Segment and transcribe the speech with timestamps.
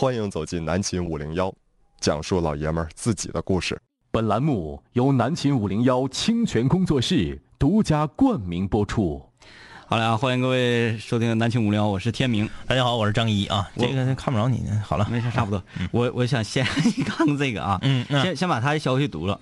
[0.00, 1.52] 欢迎走进南秦五零幺，
[2.00, 3.78] 讲述老爷们儿自己的故事。
[4.10, 9.22] 本栏目由南秦五零幺清泉工作室独家冠名播出。
[9.86, 12.48] 好了啊，欢迎各位收听南秦五零幺，我是天明。
[12.66, 13.70] 大家好，我是张一啊。
[13.76, 14.82] 这个看不着你呢。
[14.86, 15.62] 好了，没事，差不多。
[15.92, 16.64] 我我想先
[17.04, 19.38] 看看这个啊，嗯，先先把他的消息读了。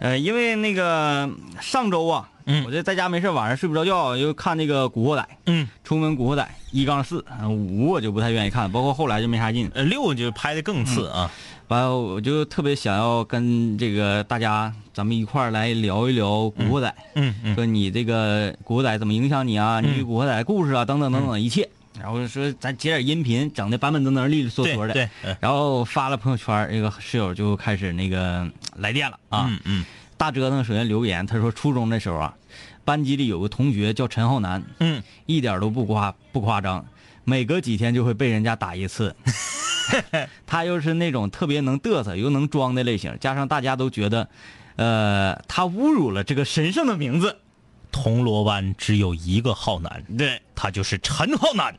[0.00, 1.26] 呃，因为那个
[1.58, 9.70] 上周啊，嗯我这在家没事，晚上睡不着觉，就看那个《古惑仔》，嗯，出门《古惑仔》一杠四，呃五我就不太愿意看，包括后来就没啥劲。
[9.74, 11.30] 呃，六就拍的更次啊。
[11.68, 19.80] 完了，我就特别想要跟这个大家，咱们一块儿来聊一聊《古惑仔》嗯嗯说你这个《古惑仔》怎么影响你啊？
[19.80, 21.68] 你对《古惑仔》的故事啊，等等等等一切。
[22.00, 24.92] 然后说咱截点音频，整的板板正正、利利索索的。
[24.92, 29.46] 对对，嗯然后发了朋友圈，这个室友就开始那个来电了啊。
[29.48, 29.84] 嗯嗯
[30.16, 32.34] 大折腾首先留言，他说初中的时候啊，
[32.84, 36.84] 班级里有个同学叫陈浩南，嗯，一点都不夸不夸张，
[37.24, 39.14] 每隔几天就会被人家打一次。
[40.46, 44.28] 他又是那种特别能嘚瑟又能装的类型，加上大家都觉得，
[44.76, 47.36] 呃，他侮辱了这个神圣的名字。
[47.92, 51.74] 铜锣湾只有一个浩南，对，他就是陈浩南。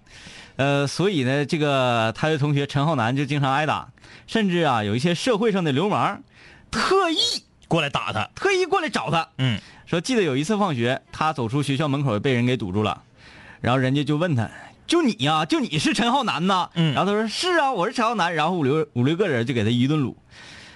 [0.56, 3.90] 呃，所以呢，这个他的同学陈浩南就经常挨打，
[4.26, 6.24] 甚至啊，有一些社会上的流氓，
[6.72, 7.18] 特意
[7.68, 8.30] 过来打他。
[8.36, 13.04] 特意过来找他，嗯说记得有一次放学，他走出学校门口被人给堵住了，
[13.62, 14.50] 然后人家就问他，
[14.86, 16.70] 就你呀、就你是陈浩南呐？
[16.76, 18.34] 嗯然后他说是啊，我是陈浩南。
[18.34, 20.18] 然后五六五六个人就给他一顿撸，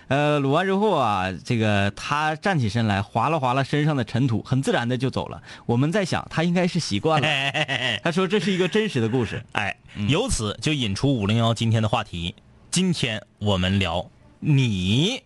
[0.07, 5.41] 呃，撸完之后啊，这个他站起身来，划拉划拉身上的尘土，很自然的就走了。
[5.65, 7.27] 我们在想，他应该是习惯了。
[7.27, 9.43] 哎哎哎哎他说这是一个真实的故事。
[9.51, 9.75] 哎，
[10.07, 12.33] 由此就引出五零幺今天的话题。
[12.69, 15.21] 今天我们聊你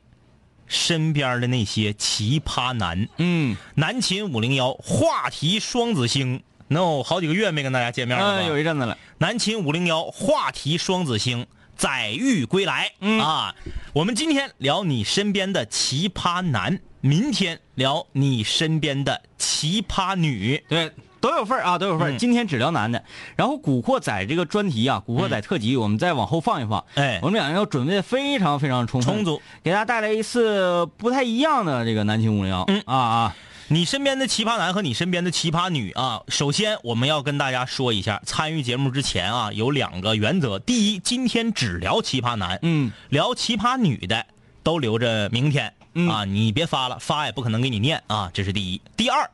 [0.68, 3.08] 身边的那些奇葩男。
[3.18, 8.42] 嗯，南秦五零幺话题双子星，，no，好几个月没跟大家见面了吧？
[8.42, 8.98] 嗯，有一阵子了。
[9.18, 13.56] 南秦五零幺话题双子星载誉归来、嗯啊！
[13.94, 20.64] 我们今天聊你身边的奇葩男，明天聊你身边的奇葩女。
[20.68, 20.92] 对，
[21.26, 22.12] 都有份儿啊，都有份儿。
[22.12, 23.04] 嗯今天只聊男的，
[23.36, 26.86] 然后《古惑仔》这个专题啊，《古惑仔》特辑，我们再往后放一放。
[26.94, 32.64] 哎我们两个要准备的非常非常充分，充足，给大家带来一次不太一样的这个南青五零幺。
[32.68, 33.36] 嗯啊啊，
[33.70, 40.60] 你身边的奇葩男和你身边的奇葩女啊，首先我们要跟大家说一下，参与节目之前啊，有两个原则。
[40.60, 44.26] 第一，今天只聊奇葩男，嗯，聊奇葩女的
[44.62, 48.82] 都留着明天、嗯啊，你别发了，发也不可能给你念啊，这是第一。
[48.96, 49.28] 第二，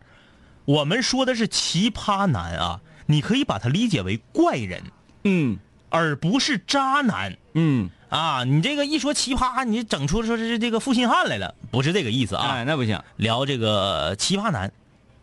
[0.71, 4.83] 我们说的是奇葩男啊，你可以把它理解为怪人，
[5.25, 5.59] 嗯
[5.89, 8.45] 而不是渣男嗯，啊。
[8.45, 12.47] 你这个一说奇葩，你整出说是这个负心汉来了，不是这个意思啊。
[12.47, 12.97] 哎，那不行。
[13.17, 14.71] 聊这个奇葩男、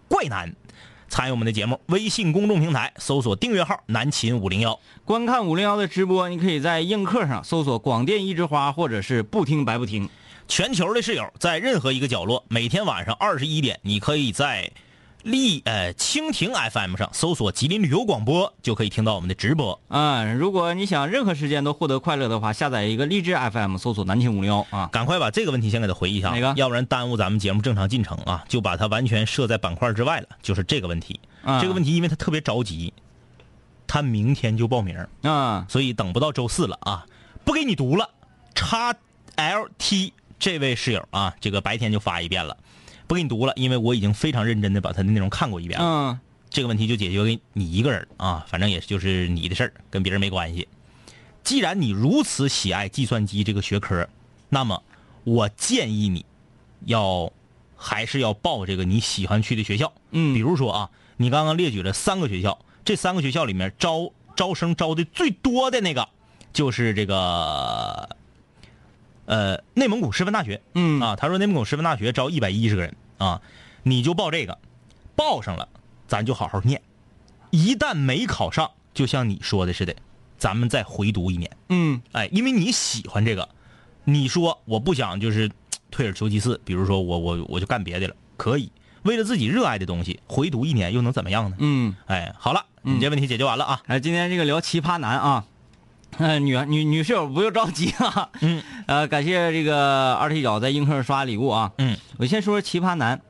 [0.06, 0.54] 怪男，
[1.08, 10.10] 参与我们的节目，微信公众平台搜索订阅号“南秦五零幺观看五零幺的直播，你可以在映客上搜索“广电一枝花”或者是“不听白不听”。”。
[10.46, 14.70] 全球的室友在任何一个角落，每天晚上二十一点，你可以在
[15.22, 19.78] 荔呃蜻蜓 FM 上搜索“吉林旅游广播”，就可以听到我们的直播。
[19.88, 24.88] 嗯、如果你想任何时间都获得快乐的话，下载一个荔枝 FM，搜索“南青五零幺”啊。
[24.92, 28.44] 赶快把这个问题先给他回忆一下，哪个要不然耽误咱们节目正常进程啊！
[28.48, 31.20] 就把它完全设在板块之外了，就是这个问题。
[31.44, 32.92] 嗯这个问题，因为他特别着急，
[33.86, 35.06] 他明天就报名。
[35.22, 37.06] 啊，所以等不到周四了啊，
[37.44, 38.08] 不给你读了。
[38.54, 38.94] 叉
[39.36, 42.56] LT 这位室友啊，这个白天就发一遍了，
[43.08, 45.84] 不给你读了，因为我已经非常认真的把他的内容看过一遍了。
[45.84, 46.20] 嗯
[46.50, 50.66] 这个问题就解决给你一个人啊，反正也就是你的事儿，跟别人没关系。
[51.44, 54.08] 既然你如此喜爱计算机这个学科，
[54.48, 54.82] 那么
[55.24, 56.24] 我建议你
[56.86, 57.30] 要
[57.76, 59.92] 还是要报这个你喜欢去的学校。
[60.10, 66.08] 嗯比如说啊，你刚刚列举了三个学校，这三个学校里面招招生招的最多的那个
[66.54, 68.16] 就是这个
[69.28, 70.60] 呃内蒙古师范大学。
[70.74, 73.40] 嗯啊，他说内蒙古师范大学招一百一十个人啊，
[73.82, 74.58] 你就报这个，
[75.14, 75.68] 报上了，
[76.08, 76.80] 咱就好好念。
[77.50, 79.94] 一旦没考上，就像你说的似的，
[80.38, 81.50] 咱们再回读一年。
[81.68, 83.48] 嗯哎，因为你喜欢这个，
[84.04, 85.50] 你说我不想就是
[85.90, 91.56] 退而求其次，比如说我我我就干别的了，可以为了自己热爱的东西回读一年又能怎么样呢？
[91.60, 91.94] 嗯。
[92.06, 93.82] 哎，好了，你这问题解决完了啊。
[93.86, 95.44] 哎，今天这个聊奇葩男啊，
[96.16, 103.20] 呃， 女女女室友不用着急啊，嗯， 呃，感谢这个二踢脚在映客刷礼物啊，嗯，我先说说奇葩男，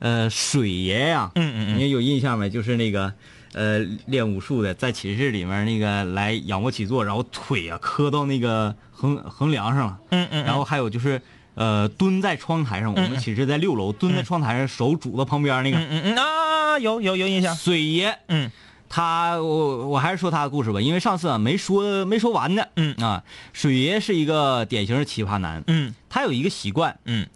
[0.00, 1.78] 呃，水爷呀、嗯嗯嗯。
[1.78, 2.50] 你有印象没？
[2.50, 3.12] 就是那个
[3.52, 11.22] 呃练武术的，在寝室里面那个来仰卧起坐，然后腿啊磕到那个横横梁上了，嗯嗯，然后还有就是
[11.54, 17.54] 呃蹲在窗台上，我们寝室在六楼，蹲在窗台上，手拄到旁边那个、嗯嗯嗯啊，有有有印象。
[17.54, 18.50] 水爷，嗯
[18.94, 22.62] 他我我还是说他的故事吧，因为上次啊没说没说完呢。
[22.76, 22.94] 嗯。
[23.02, 25.64] 啊，水爷是一个典型的奇葩男。
[25.66, 25.92] 嗯。
[26.08, 27.26] 他有一个习惯，嗯。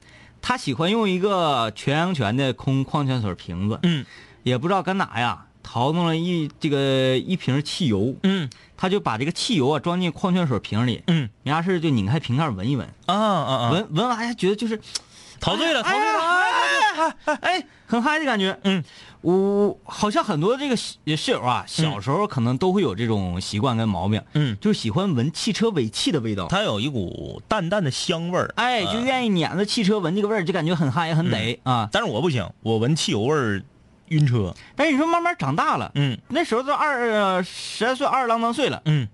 [0.40, 4.06] 他喜欢用一个全阳泉的空矿泉水瓶子，嗯。
[4.44, 8.48] 也不知道搁哪呀，淘弄了一这个一瓶汽油，嗯。
[8.76, 11.28] 他就把这个汽油啊装进矿泉水瓶里，嗯。
[11.42, 13.70] 没啥事就拧开瓶盖闻一闻，啊啊啊！
[13.72, 14.80] 闻闻完还觉得就是
[15.40, 16.20] 陶醉了，陶哎醉了！
[16.20, 16.47] 哎
[17.24, 18.58] 哎哎，很嗨的感觉。
[18.64, 18.82] 嗯，
[19.20, 26.48] 我好像很多这个室室友啊，小时候可能都会有这种习惯跟毛病，嗯，就喜欢闻汽车尾气的味道。
[26.48, 28.52] 它有一股淡淡的香味儿。
[28.56, 31.88] 哎，就愿意撵着汽车闻这个味儿，就感觉很嗨很得、啊。
[31.92, 33.62] 但是我不行，我闻汽油味儿
[34.08, 34.54] 晕车。
[34.74, 39.06] 但是你说慢慢长大了，嗯那时候都二呃十来岁、二十郎当岁了，嗯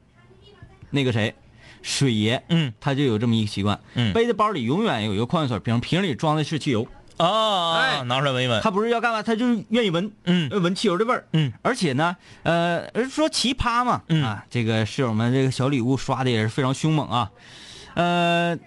[0.91, 1.35] 那个谁，
[1.83, 6.87] 水爷，嗯他就有这么一个习惯，嗯背的包里永远有一个矿泉水瓶，瓶里装的是汽油。
[7.17, 8.61] 啊拿出来闻一闻。
[8.63, 10.49] 他不是要干嘛，他就是愿意闻，嗯。
[10.51, 11.27] 呃闻汽油的味儿。
[11.33, 11.53] 嗯。
[11.63, 14.25] 而且呢，呃，说奇葩嘛，嗯。
[14.25, 17.31] 啊，这个室友们这个小礼物刷的也是非常凶猛啊，
[17.95, 18.59] 呃，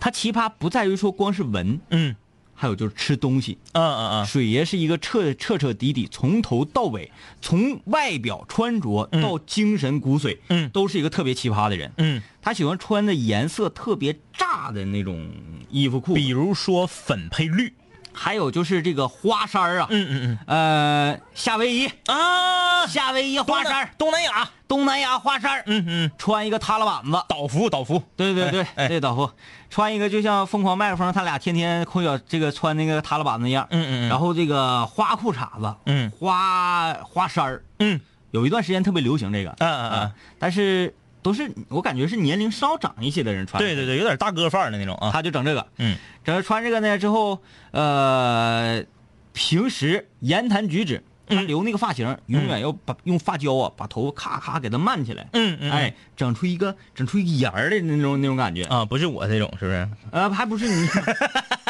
[0.00, 2.16] 他奇葩不在于说光是闻，嗯
[2.56, 3.58] 还有就是吃东西。
[3.72, 4.26] 嗯嗯嗯！
[4.26, 11.92] 水爷是一个彻彻彻底底从头到尾，从外表穿着到精神骨髓，嗯都是一个特别奇葩的人。
[11.98, 15.30] 嗯，他喜欢穿的颜色特别炸的那种
[15.70, 17.72] 衣服裤，比如说粉配绿。
[18.16, 20.38] 还有就是这个花衫儿啊，嗯嗯嗯。
[20.46, 24.48] 呃，夏威夷，嗯啊，夏威夷花衫儿，东南亚。
[24.68, 28.02] 东南亚花衫儿，嗯嗯，穿一个塌拉板子，岛服岛服。
[28.16, 29.30] 对对对，对导夫，
[29.70, 34.08] 穿一个就像疯狂麦克风他俩天天空小这个穿那个塌拉板子一样，嗯嗯嗯。
[34.08, 36.10] 然后这个花裤衩子，嗯。
[36.18, 38.00] 花花衫儿，嗯。
[38.32, 40.12] 有一段时间特别流行这个，嗯嗯嗯！
[40.38, 40.92] 但是
[41.26, 45.10] 都是我感觉是年龄稍长一些的人穿，对对对，有点大哥范儿的那种啊。
[45.10, 45.98] 他就整这个，嗯。
[46.22, 47.42] 整穿这个呢之后，
[47.72, 48.84] 呃，
[49.32, 59.88] 平时言谈举止，他留那个发型，永远要把用发胶啊，把头咔咔给它漫起来，嗯嗯，哎，整出一个整出一个沿儿的那种那种感觉，啊，不是我这种，是不是？
[60.12, 60.88] 呃，还不是你。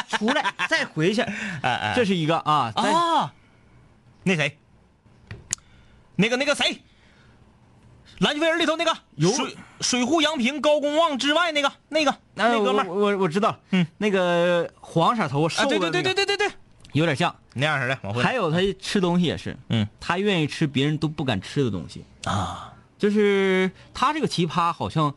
[0.09, 3.33] 出来再回去，哎哎，这是一个啊，再啊，
[4.23, 4.59] 那谁，
[6.15, 6.83] 那个那个谁，
[8.19, 9.31] 蓝巨飞人里头那个有。
[9.33, 16.57] 水水户洋平高公望之外那个那个哎那哥们儿，我我我知道，嗯，那个黄色头发啊，瘦的、对对对对，对对对，
[16.93, 17.35] 有点像。
[17.53, 19.87] 那样似的，还有他吃东西也是，嗯。
[20.01, 25.15] 他愿意吃别人都不敢吃的东西，啊，就是他这个奇葩好像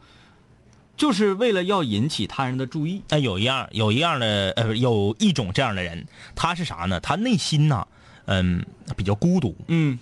[0.95, 3.01] 就是为了要引起他人的注意。
[3.09, 6.05] 哎，有一样有一样的呃，有一种这样的人，
[6.35, 6.99] 他是啥呢？
[6.99, 7.85] 他内心呐，
[8.25, 8.65] 嗯，
[8.95, 9.97] 比较孤独，嗯，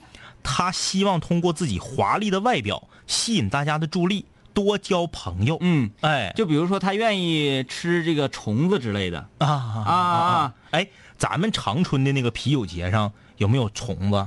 [0.49, 5.57] 他希望通过自己华丽的外表吸引大家的注意，多交朋友。
[5.59, 14.25] 嗯，哎，就比如说他愿意吃这个虫子之类的啊啊啊啊，哎，咱们长春的那个啤酒节上有没有虫子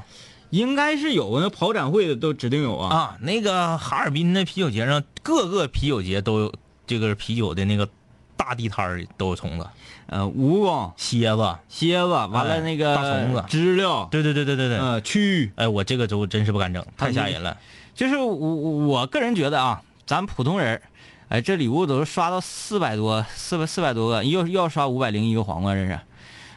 [0.51, 2.95] 应该是有那跑展会的都指定有啊。
[2.95, 3.17] 啊？
[3.21, 6.55] 那个哈尔滨那啤酒节上，各个啤酒节都有
[6.87, 7.89] 这个啤酒的那个
[8.37, 9.67] 大地摊儿都有虫子，
[10.11, 11.57] 呃，蜈蚣、蝎子。
[11.69, 14.77] 蝎子，完了哎那个大虫子知了，对对对对对对。
[14.77, 17.57] 呃，蛆，哎，我这个周真是不敢整，太吓人了。
[17.95, 18.55] 就是我我
[18.87, 20.83] 我个人觉得啊，咱普通人，
[21.29, 26.01] 哎，这礼物都是刷到四百多，四百四百多个，又又要刷五百零一个黄瓜，这是。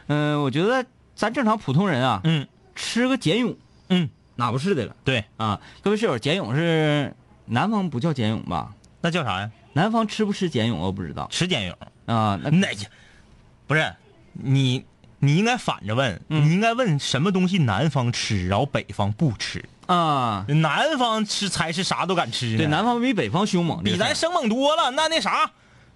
[0.08, 0.84] 嗯、我觉得
[1.14, 3.56] 咱正常普通人啊，嗯吃个茧蛹
[3.88, 5.60] 嗯，哪不是的了对，啊？
[5.80, 7.14] 各位室友，茧蛹是
[7.46, 8.74] 南方不叫茧蛹吧？
[9.00, 9.50] 那叫啥呀？
[9.74, 11.76] 南方吃不吃茧蛹我不知道吃茧蛹。
[12.06, 12.36] 啊。
[12.42, 12.68] 那那
[13.66, 13.94] 不是
[14.32, 14.84] 你，
[15.18, 19.64] 你应该反着问，嗯你应该问什么东西南方吃，然后北方不吃。
[19.86, 24.90] 啊，南方吃才是啥都敢吃，对，南方比北方凶猛，比咱生猛多了。
[24.90, 25.50] 那那啥，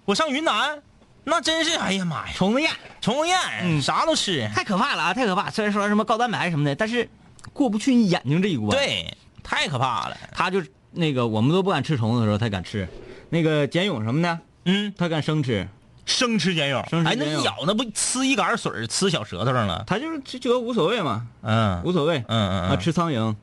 [0.05, 0.81] 我上云南，
[1.23, 2.71] 那真是哎呀妈呀，虫子宴
[3.01, 4.47] 虫子宴，嗯啥都吃。
[4.53, 5.49] 太可怕了啊，太可怕！
[5.49, 7.09] 虽然说什么高蛋白什么的，但是
[7.51, 8.69] 过不去你眼睛这一关。。
[8.69, 10.15] 对，太可怕了。
[10.31, 10.61] 他就
[10.91, 12.87] 那个我们都不敢吃虫子的时候，他敢吃。
[13.29, 15.67] 那个茧蛹什么的，嗯，他敢生吃，
[16.09, 19.83] 生吃碱蛹，哎，那一咬那不呲一杆水儿呲小舌头上了。
[19.85, 21.81] 他就是就觉得无所谓嘛，嗯。
[21.83, 22.17] 无所谓。
[22.17, 23.35] 嗯嗯啊，嗯，吃苍蝇，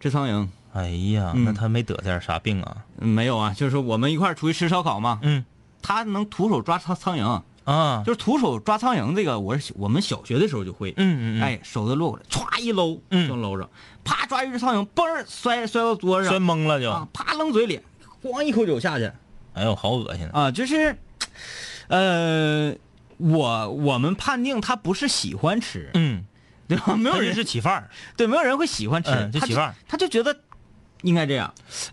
[0.00, 1.44] 吃苍蝇、哎呀，嗯。
[1.44, 2.76] 那他没得点啥病啊？
[3.00, 5.44] 嗯没有啊，就是说我们一块儿出去吃烧烤嘛，嗯。
[5.82, 13.28] 他能徒手抓苍苍蝇，啊，就是徒手抓苍蝇这个，我是我们小学的时候就会，嗯嗯嗯，哎，手都落过来，歘一搂，嗯。
[13.28, 13.68] 就搂着，
[14.04, 16.30] 啪抓一只苍蝇，嘣儿摔摔到桌上。
[16.30, 17.80] 摔上，懵了就，啊，啪扔嘴里，
[18.22, 19.10] 咣一口酒下去，
[19.54, 20.26] 哎呦，好恶心。
[20.28, 20.42] 啊！
[20.42, 20.96] 啊，就是，
[21.88, 22.74] 呃，
[23.16, 26.24] 我我们判定他不是喜欢吃，嗯，
[26.68, 26.94] 对吧？
[26.94, 30.36] 没有人是起范儿，对，没有人会喜欢吃，嗯就起范儿他就觉得
[31.02, 31.52] 应该这样，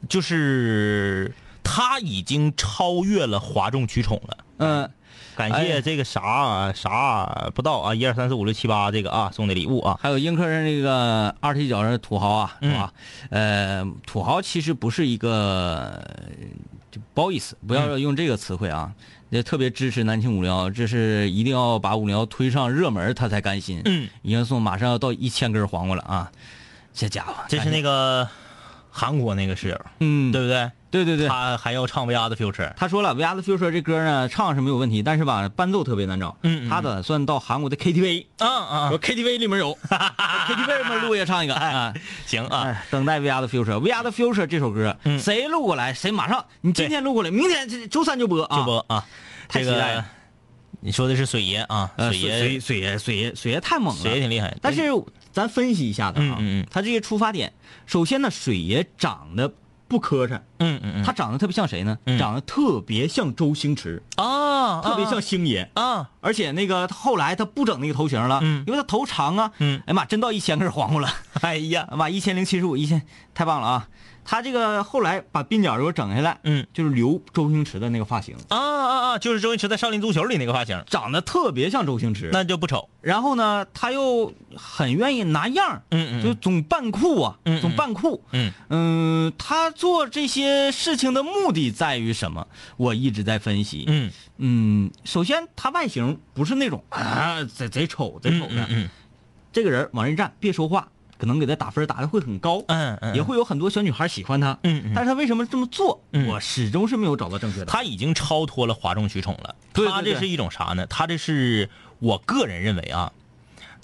[0.09, 1.33] 就是
[1.63, 4.37] 他已经超越了哗众取宠了。
[4.57, 4.89] 嗯、
[5.35, 12.93] 感哎谢这个啥啥不到啊，一二三四五六七八这个啊送的礼物啊，还有英客人这个二踢脚上的土豪啊，嗯是吧？
[13.31, 16.01] 呃，土豪其实不是一个，
[16.95, 18.93] 就不好意思，不要用这个词汇啊。
[19.31, 23.81] 也特别支持南青五零幺，这是一定要把五零幺推上热门，他才甘心。
[23.83, 26.31] 嗯，已经送马上要到一千根黄瓜了啊！
[26.93, 28.25] 这家伙，这是那个
[28.89, 30.71] 韩国那个室友，嗯，对不对？
[31.03, 36.37] 对对对，他还要唱《We Are the Future》，他说了，《We Are the Future》这歌呢，唱是没有问题，但是吧，伴奏特别难找。
[36.43, 36.69] 嗯嗯。
[36.69, 41.93] 他打算到韩国的 KTV，嗯嗯，说 KTV 里面有， KTV 里面录也唱一个啊。
[42.25, 45.19] 行啊，哎，等待《We Are the Future》，《We Are the Future》这首歌，嗯。
[45.19, 48.57] 谁录过来，谁马上，你今天录过来，明天这周三就播啊。
[48.57, 49.05] 就播啊，
[49.49, 50.05] 这个太期待了。
[50.81, 54.83] 你说的是水爷啊，呃，水爷水水爷水爷水爷太猛了，水爷挺厉害，但是
[55.31, 56.67] 咱分析一下子啊，嗯嗯嗯。
[56.69, 57.51] 他这些出发点，
[57.87, 59.51] 首先呢，水爷长得
[59.87, 61.97] 不磕碜，嗯嗯嗯，他长得特别像谁呢？
[62.05, 65.69] 嗯长得特别像周星驰，啊，特别像星爷。
[65.75, 71.09] 啊，而且那个后来他不整那个头型了，嗯因为他头长啊，嗯哎呀妈，真到一千根黄瓜了，
[71.41, 73.01] 哎呀，妈一千零七十五，一千
[73.33, 73.87] 太棒了啊！
[74.25, 76.65] 他这个后来把鬓角给我整下来，嗯。
[76.73, 82.31] 就是留周星驰的那个发型，啊啊啊，就是周星驰在《少林足球》里那个发型，长得特别像周星驰。
[82.33, 86.23] 那就不丑，然后呢，他又很愿意拿样儿嗯嗯。
[86.23, 88.23] 就总扮酷啊，总扮酷。
[88.31, 88.51] 嗯。
[88.69, 92.47] 嗯，他做这些事情的目的在于什么？
[92.77, 93.85] 我一直在分析。
[93.87, 94.11] 嗯。
[94.37, 98.89] 嗯，首先他外形不是那种啊贼贼丑贼丑的，嗯嗯
[99.53, 104.57] 这个人往这一站别说话，可能给他打分打的会很高，嗯嗯，也会有很多小女孩喜欢他。
[104.63, 106.01] 嗯嗯但是他为什么这么做？
[106.11, 107.65] 嗯我始终是没有找到正确的。
[107.65, 109.55] 他已经超脱了哗众取宠了。
[109.73, 110.85] 对对对他这是一种啥呢？
[110.87, 111.69] 他这是
[111.99, 113.11] 我个人认为啊，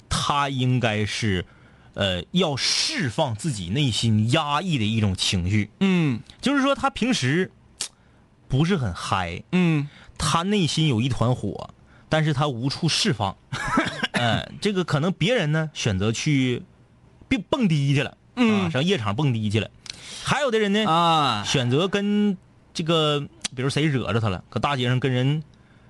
[0.08, 1.44] 他应该是，
[1.94, 5.70] 呃，要释放自己内心压抑的一种情绪。
[5.80, 7.50] 嗯就是说，他平时
[8.48, 11.70] 不是很嗨，嗯他内心有一团火，
[12.08, 13.36] 但是他无处释放。
[14.12, 16.62] 嗯， 这个可能别人呢选择去
[17.38, 19.70] 蹦蹦迪去了，嗯啊，上夜场蹦迪去了。
[20.24, 22.36] 还有的人呢，啊，选择跟
[22.74, 23.20] 这个，
[23.54, 25.42] 比如谁惹着他了，搁大街上跟人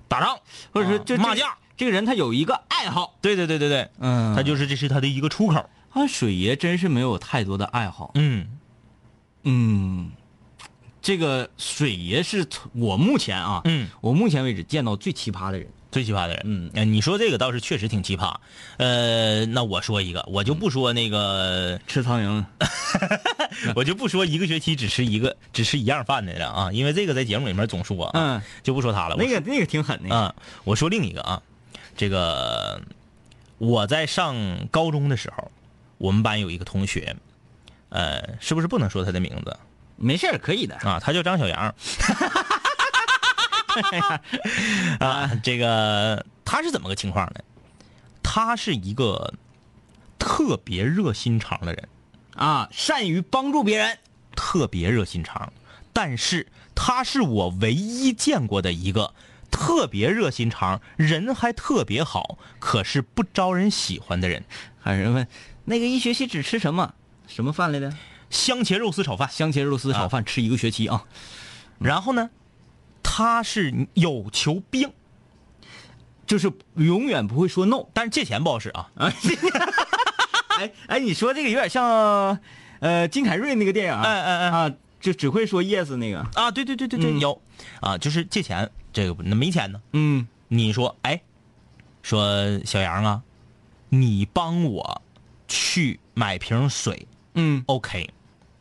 [0.08, 0.40] 打仗，啊
[0.72, 1.56] 或者说就骂架。。
[1.74, 5.68] 这个人他有一个爱好，对对对对对，嗯他就是这是他的一个出口。
[5.90, 8.12] 啊，水爷真是没有太多的爱好。
[8.14, 8.46] 嗯
[9.42, 10.12] 嗯，
[11.00, 15.66] 这个水爷是我目前啊，嗯，我目前为止见到最奇葩的人。
[15.92, 16.42] 最奇葩的人。
[16.44, 18.34] 嗯呃你说这个倒是确实挺奇葩。
[18.78, 22.44] 呃，那我说一个，我就不说那个，吃苍蝇，
[23.76, 29.16] 我就不说一个学期只吃一个只吃一样饭的了啊，因为这个在节目里面总说啊，嗯，就不说他了。
[29.16, 30.12] 那个那个挺狠的。
[30.12, 30.34] 啊，
[30.64, 31.40] 我说另一个啊，
[31.96, 32.80] 这个
[33.58, 34.34] 我在上
[34.70, 35.50] 高中的时候，
[35.98, 37.14] 我们班有一个同学，
[37.90, 39.54] 呃，是不是不能说他的名字
[39.96, 40.74] 没事儿可以的。
[40.76, 40.98] 啊？
[40.98, 41.74] 他叫张小杨。
[45.00, 47.40] 啊，这个他是怎么个情况呢？
[48.22, 49.34] 他是一个
[50.18, 51.88] 特别热心肠的人，
[52.34, 53.98] 啊，善于帮助别人。
[54.34, 55.52] 特别热心肠，
[55.92, 59.12] 但是他是我唯一见过的一个
[59.50, 64.42] 特别热心肠，人还特别好，可是不招人喜欢的人。
[64.80, 65.28] 还有人问，
[65.66, 66.94] 那个一学期只吃什么
[67.26, 67.94] 什么饭来的？
[68.30, 71.04] 香茄肉丝炒饭，香茄肉丝炒饭吃一个学期啊。
[71.78, 72.30] 然后呢，
[73.14, 74.90] 他是有求必应，
[76.26, 77.84] 就是永远不会说 no。
[77.92, 78.90] 但是借钱不好使啊。
[78.94, 79.12] 啊，
[80.58, 82.38] 哎哎，你说这个有点像，
[82.80, 87.20] 呃，金凯瑞那个电影啊，哎哎哎啊，就只会说 yes 那个，啊，对对对对对，嗯。
[87.20, 87.42] 有。
[87.82, 89.82] 啊，就是借钱，这个那没钱呢。
[89.92, 90.26] 嗯。
[90.48, 91.20] 你说，哎，
[92.02, 93.22] 说小杨啊，
[93.90, 95.02] 你帮我
[95.46, 98.08] 去买瓶水嗯，OK，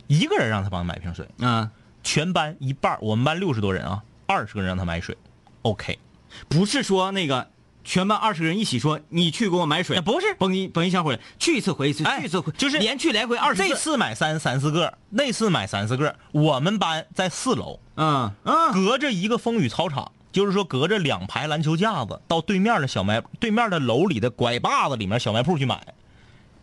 [0.08, 1.72] 一个人让他帮你买瓶水，啊，
[2.04, 5.18] 全班一半，我们班六十多人啊，二十个人让他买水
[5.64, 6.00] ，OK，
[6.48, 7.50] 不是说那个
[7.84, 10.34] 全班二十个人一起说你去给我买水，哎不是。
[10.36, 18.32] 蹦一蹦一下回来，去一次回一次，哎去一次回，就是连去来回二十这次买三三四个，那次买三四个，我们班在四楼，嗯。
[18.46, 18.72] 嗯。
[18.72, 25.86] 隔着一个风雨操场，就是说隔着两排篮球架子，到对面的小卖对面的楼里的拐把子里面小卖铺去买。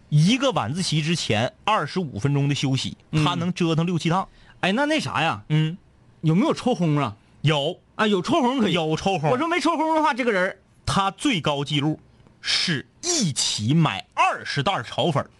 [0.09, 4.27] 一个晚自习之前二十五分钟的休息，他能折腾六七趟。
[4.61, 5.77] 哎，那那啥呀，嗯，
[6.23, 7.15] 有没有抽空啊？
[7.42, 8.73] 有啊，有抽红可以。
[8.73, 9.30] 有抽红。
[9.30, 12.00] 我说没抽红的话，这个人他最高记录
[12.40, 15.30] 是一起买二十袋炒粉儿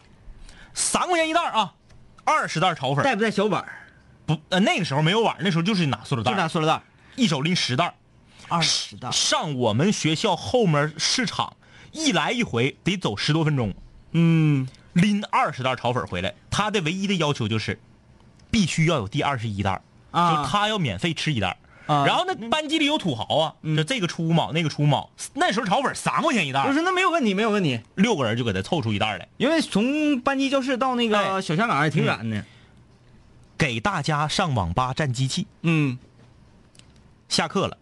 [0.75, 1.75] 三块钱一袋啊，
[2.25, 3.65] 二十袋炒粉带不带小碗？
[4.27, 6.83] 不，呃，那个时候没有碗，那时候就是拿塑料袋就，拿塑料袋，
[7.17, 7.95] 一手拎十袋。
[8.49, 9.11] 二十袋。
[9.11, 11.57] 上我们学校后面市场，
[11.93, 13.75] 一来一回得走十多分钟，
[14.13, 16.35] 嗯，拎二十袋炒粉回来。
[16.51, 17.81] 他的唯一的要求就是，
[18.51, 19.81] 必须要有第二十一袋
[20.13, 21.57] 就他要免费吃一袋儿。
[21.89, 25.11] 啊然后那班级里有土豪啊，嗯就这个出五毛，那个出五毛。
[25.35, 32.45] 那时候炒粉三块钱一袋儿，我说那没有问题，没有问题，六个人就给他凑出一袋来，因为从班级教室到那个哎小香港还挺远的。
[33.57, 35.49] 给大家上网吧占机器。
[35.63, 35.99] 嗯，
[37.29, 37.77] 下课了，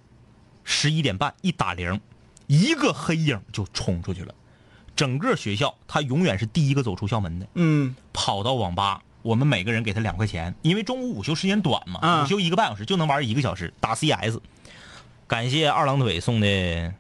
[0.65, 2.01] 十一点半一打铃，
[2.47, 4.35] 一个黑影就冲出去了。
[4.95, 9.03] 整个学校他永远是第一个走出校门的，嗯跑到网吧。
[9.26, 12.23] 我们每个人给他两块钱，因为中午午休时间短嘛，啊。
[12.23, 14.38] 午休一个半小时就能玩一个小时，打 CS。
[15.26, 16.95] 感谢二郎腿送的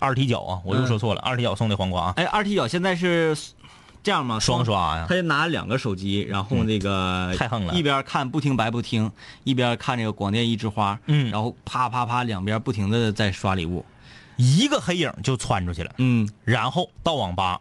[0.00, 3.36] 二踢脚啊，我又说错了，二踢脚送的黄瓜啊，哎，二踢脚现在是
[4.02, 4.40] 这样吗？
[4.40, 7.72] 双刷呀他，就拿两个手机，然后那个、太横了。
[7.74, 9.08] 一边看不听白不听，
[9.44, 11.30] 一边看这个广电一枝花，嗯。
[11.30, 13.86] 然后啪啪啪两边不停的在刷礼物，
[14.36, 15.94] 一个黑影就窜出去了。
[15.98, 16.28] 嗯。
[16.42, 17.60] 然后到网吧，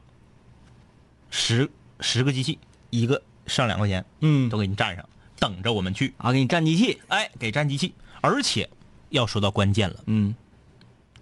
[1.29, 1.69] 十
[1.99, 2.57] 十个机器，
[2.89, 4.49] 一个上两块钱，嗯。
[4.49, 5.07] 都给你占上，
[5.39, 6.13] 等着我们去。
[6.17, 8.69] 啊，给你占机器，哎，给占机器，而且
[9.09, 10.35] 要说到关键了，嗯，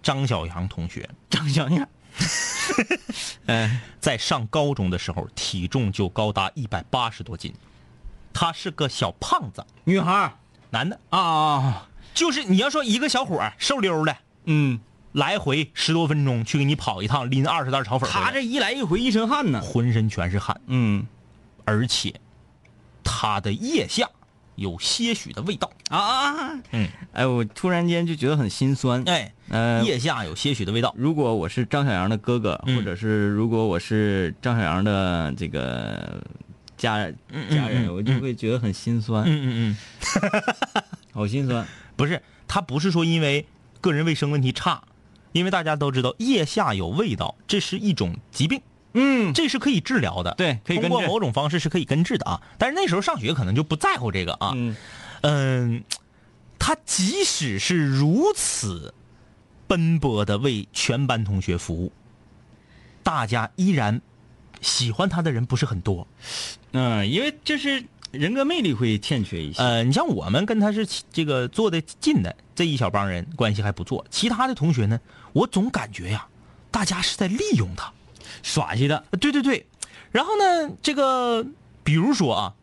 [0.02, 1.88] 张小杨同学张小样，
[3.46, 7.52] 哎，在上高中的时候体重就高达一百八十多斤，
[8.32, 10.32] 他是个小胖子，女孩
[10.70, 14.80] 男的，啊，就是你要说一个小伙儿瘦溜的，嗯，
[15.12, 21.06] 来回十多分钟去给你跑一趟，拎二十袋炒粉，他这一来一回一身汗呢，浑身全是汗，嗯
[21.64, 22.14] 而且
[23.04, 24.08] 他的腋下
[24.56, 32.76] 有些许的味道，啊嗯，哎，我突然间就觉得很心酸，哎，呃，腋下有些许的味道，如果我是张小阳的哥哥，嗯。
[32.76, 36.22] 或者是如果我是张小阳的这个
[36.76, 36.96] 家
[37.30, 39.76] 嗯家人，嗯我就会觉得很心酸，嗯嗯
[40.42, 40.84] 嗯。
[41.14, 41.66] 好心酸。
[41.96, 43.46] 不是，他不是说因为
[43.80, 44.82] 个人卫生问题差，
[45.32, 48.60] 因为大家都知道腋下有味道，这是一种疾病，
[48.94, 52.40] 嗯，这是可以治疗的，对可以通过某种方式是可以根治的啊。
[52.58, 54.76] 但是那时候上学可能就不在乎这个啊，嗯
[55.22, 55.84] 嗯，
[56.58, 58.92] 他即使是如此
[59.66, 61.92] 奔波的为全班同学服务，
[63.02, 64.00] 大家依然
[64.60, 66.06] 喜欢他的人不是很多。
[66.72, 69.62] 嗯，因为就是人格魅力会欠缺一些。
[69.62, 75.00] 呃，你像我们跟他是这个坐的近的这一小帮人关系还不错，其他的同学呢，
[75.32, 76.26] 我总感觉呀，
[76.70, 77.90] 大家是在利用他。
[78.42, 79.66] 耍去的，呃对对对，
[80.10, 81.46] 然后呢，这个
[81.84, 82.54] 比如说啊，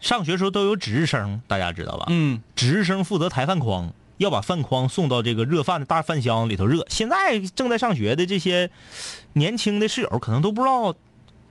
[0.00, 2.06] 上学时候都有值日生，大家知道吧？
[2.08, 6.86] 嗯，值日生负责抬饭筐，要把饭筐送到这个热饭的大饭箱里头热。
[6.88, 8.70] 现在正在上学的这些
[9.34, 10.94] 年轻的室友可能都不知道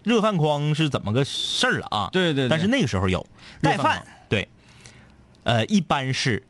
[0.03, 2.09] 热饭筐是怎么个事儿了啊。
[2.11, 2.49] 对对对。
[2.49, 3.25] 但是那个时候有。
[3.61, 4.47] 带热饭对，
[5.43, 6.43] 呃，一般是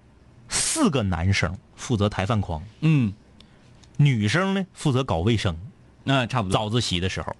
[0.50, 3.14] 四个男生负责抬饭筐，嗯，
[3.98, 5.56] 女生呢负责搞卫生。
[6.06, 6.54] 那差不多。
[6.54, 7.36] 早自习的时候，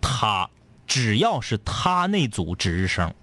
[0.00, 0.50] 他
[0.86, 3.14] 只要是他那组值日生，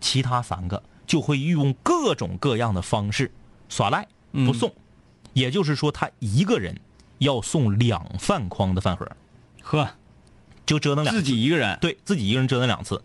[0.00, 3.32] 其他三个就会用各种各样的方式
[3.70, 4.70] 耍赖不送，
[5.32, 6.78] 也就是说，他一个人
[7.18, 9.10] 要送两饭筐的饭盒，
[9.62, 9.88] 呵，
[10.66, 11.22] 就折腾两次。
[11.22, 13.02] 自己一个人，对自己一个人折腾两次。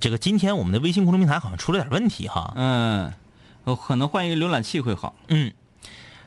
[0.00, 3.12] 这个今天我们的微信公众平台好像出了点问题哈，嗯，
[3.64, 5.14] 我可能换一个浏览器会好。
[5.28, 5.52] 嗯，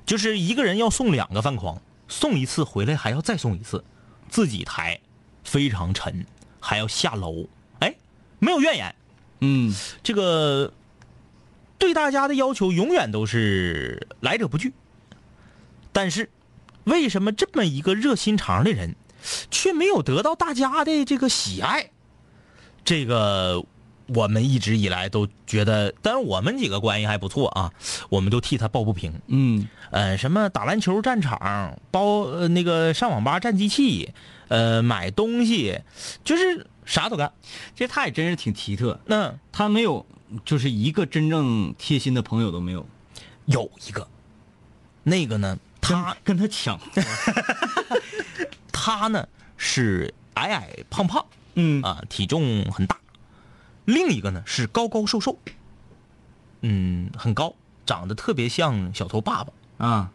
[0.06, 3.84] 就是一个人要送两个饭筐，送一次回来还要再送一次，
[4.30, 5.00] 自己抬，
[5.44, 6.26] 非常沉，
[6.60, 7.48] 还要下楼。
[7.80, 7.96] 哎，
[8.40, 8.96] 没有怨言，
[9.42, 10.74] 嗯，这个
[11.78, 14.74] 对大家的要求永远都是来者不拒。
[15.92, 16.30] 但是，
[16.84, 18.96] 为什么这么一个热心肠的人，
[19.50, 21.90] 却没有得到大家的这个喜爱？
[22.86, 23.66] 这个
[24.08, 27.72] 我们一直以来都觉得，当然我们几个关系还不错啊，
[28.10, 29.14] 我们都替他抱不平。
[29.28, 34.14] 嗯，呃，什么打篮球占场，包呃那个上网吧占机器，
[34.48, 35.82] 呃买东西，
[36.24, 37.32] 就是啥都干。
[37.76, 40.06] 其实他也真是挺奇特，那他没有
[40.46, 42.86] 就是一个真正贴心的朋友都没有，
[43.46, 44.08] 有一个，
[45.04, 46.80] 那个呢，他跟他抢。
[48.72, 51.82] 他呢是矮矮胖胖嗯。
[51.82, 52.96] 啊，体重很大；
[53.88, 55.38] 另一个呢是高高瘦瘦，
[56.60, 60.12] 嗯，很高，长得特别像小头爸爸，啊，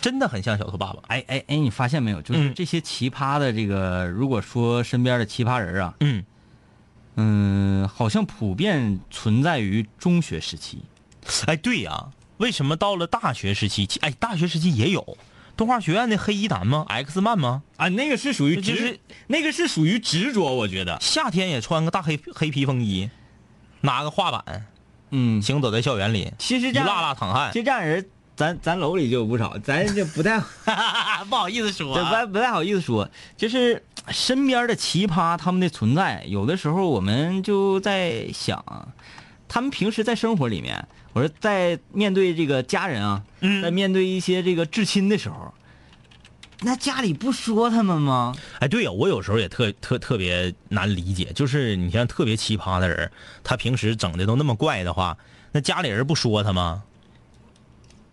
[0.00, 1.02] 真的很像小头爸爸。
[1.08, 2.22] 哎哎哎，你发现没有？
[2.22, 6.24] 就是嗯这些奇葩的这个，如果说身边的奇葩人啊，嗯，
[7.16, 10.84] 嗯，好像普遍存在于中学时期。
[11.46, 15.18] 哎，对呀、为什么到了大学时期，哎，大学时期也有
[15.60, 17.62] 动画学院的黑衣男吗？X 曼吗？
[17.76, 20.96] 啊，那个是属于执，就是那个是属于执着，我觉得。
[21.02, 23.10] 夏天也穿个大黑黑皮风衣，
[23.82, 24.64] 拿个画板，
[25.10, 27.58] 嗯，行走在校园里，其实这样辣辣淌汗其。
[27.58, 30.40] 实这样人，咱咱楼里就有不少，咱就不太
[31.28, 38.64] 不好意思说这不太不太好意思说，就是身边的奇葩他们的存在，有的时候我们就在想，
[39.52, 45.52] 他们平时在生活里面，我说在面对这个家人啊，嗯在面对一些这个至亲的时候，
[46.60, 48.32] 那家里不说他们吗？
[48.60, 53.10] 哎，对呀、我有时候也特特特别难理解，就是你像特别奇葩的人，
[53.42, 55.18] 他平时整的都那么怪的话，
[55.50, 56.84] 那家里人不说他吗？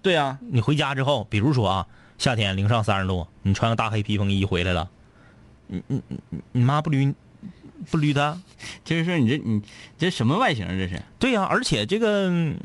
[0.02, 4.90] 对啊，你回家之后，比如说啊，夏天零上三十度，你穿个大黑披风衣回来了，
[5.68, 7.14] 你你你你你妈不捋
[7.90, 8.42] 不捋他？
[8.84, 9.62] 就是说你这你
[9.98, 11.02] 这什么外形啊这是？
[11.20, 12.58] 对呀、而且这个嗯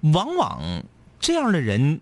[0.00, 0.82] 往往
[1.20, 2.00] 这样的人，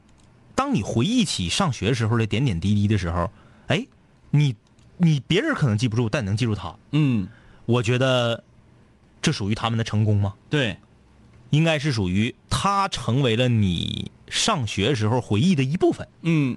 [0.55, 3.31] 当你回忆起上学时候的点点滴滴的时候，
[3.66, 3.87] 哎，
[4.31, 4.57] 你
[4.96, 6.74] 你别人可能记不住，但你能记住他。
[6.92, 7.29] 嗯，
[7.66, 8.42] 我觉得
[9.20, 10.35] 这属于他们的成功吗？
[10.48, 10.79] 对，
[11.50, 16.09] 应该是属于他成为了你上学时候回忆的一部分。
[16.22, 16.57] 嗯，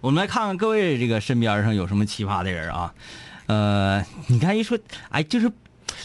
[0.00, 2.94] 我们来看看各位这个身边上有什么奇葩的人啊？
[3.50, 5.50] 呃，你看一说，哎，就是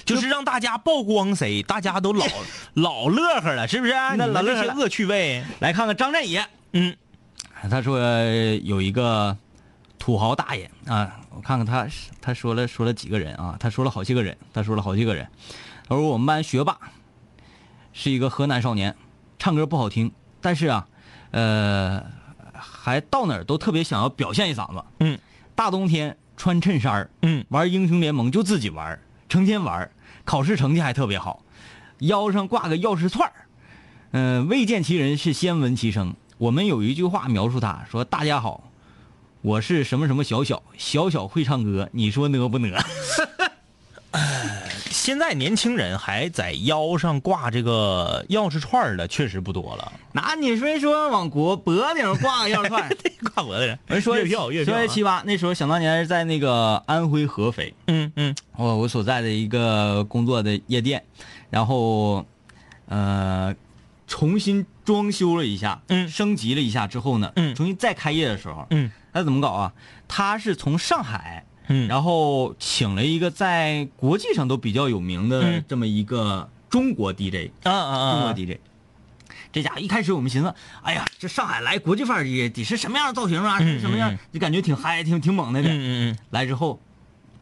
[0.03, 2.25] 就是让大家曝光谁，大家都老
[2.73, 3.93] 老乐呵了，是不是？
[4.17, 6.95] 那乐呵了些恶趣味，来看看张振野，嗯，
[7.69, 7.99] 他说
[8.63, 9.38] 有一个
[9.99, 11.88] 土豪大爷啊，我看看他
[12.19, 15.27] 他说了说了几个人啊，他说了好些个人，他说了好几个人。
[15.88, 16.75] 他说我们班学霸
[17.93, 18.95] 是一个河南少年，
[19.38, 20.88] 唱歌不好听，但是啊，
[21.29, 22.03] 呃，
[22.53, 24.84] 还到哪儿都特别想要表现一嗓子。
[24.99, 25.19] 嗯，
[25.53, 29.89] 大冬天穿衬衫儿嗯玩英雄联盟就自己玩，成天玩，
[30.24, 31.43] 考试成绩还特别好，
[32.00, 33.34] 腰上挂个钥匙串儿。
[34.12, 36.15] 嗯、未见其人是先闻其声。
[36.38, 38.69] 我们有一句话描述他说：“大家好，
[39.41, 42.78] 我是什么什么小小小小会唱歌，你说呢不呢
[44.89, 52.89] 现在年轻人还在腰上挂这个钥匙串的，确实不多了。？”那你说说往脖脖顶挂个钥匙串，
[53.34, 58.36] 挂脖子上，人说月票月票啊、说七八，那时候想当年是在那个安徽合肥，嗯嗯。
[58.56, 61.04] 我我所在的一个工作的夜店，
[61.49, 62.25] 然后
[62.88, 63.54] 呃
[64.08, 66.08] 重新装修了一下，嗯。
[66.08, 67.54] 升级了一下之后呢，嗯。
[67.54, 68.89] 重新再开业的时候，嗯。
[69.12, 69.73] 他怎么搞啊？
[70.08, 78.58] 他是从上海，嗯，然后请了一个在国际上都比较有名的嗯这么一个中国 DJ，、啊啊中国啊，DJ。
[79.51, 83.58] 这家伙一开始我们寻思，哎呀，这上海来国际范儿 DJ 得是什么样的造型啊？
[83.60, 84.19] 是什么样嗯嗯？
[84.34, 85.62] 就感觉挺嗨、挺挺猛的。
[85.63, 86.80] 的嗯嗯来之后，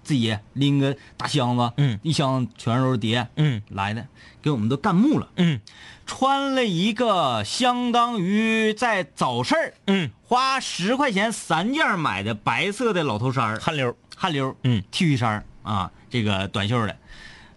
[0.04, 4.06] 自己拎个大箱子，嗯一箱全都是碟，嗯来的，
[4.44, 5.28] 给我们都干木了。
[5.38, 5.60] 嗯
[6.06, 16.98] 穿了一个相当于在早市儿嗯，花十块钱三件买的白色的老头衫儿汗流，汗流，嗯，T 恤衫儿啊，这个短袖的，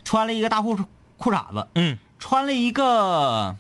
[0.05, 0.77] 穿了一个大裤
[1.17, 1.99] 裤衩子，嗯。
[2.19, 3.57] 穿了一个，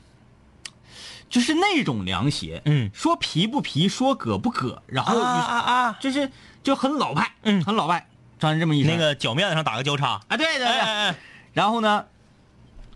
[1.28, 2.90] 就是那种凉鞋，嗯。
[2.94, 6.30] 说皮不皮，说革不革，然后啊啊啊，就是
[6.62, 7.62] 就很老派，嗯。
[7.62, 8.08] 很老派，
[8.40, 8.92] 穿这么一身。
[8.92, 11.16] 那个脚面子上打个交叉，啊，对对对，哎哎哎，
[11.52, 12.06] 然后呢，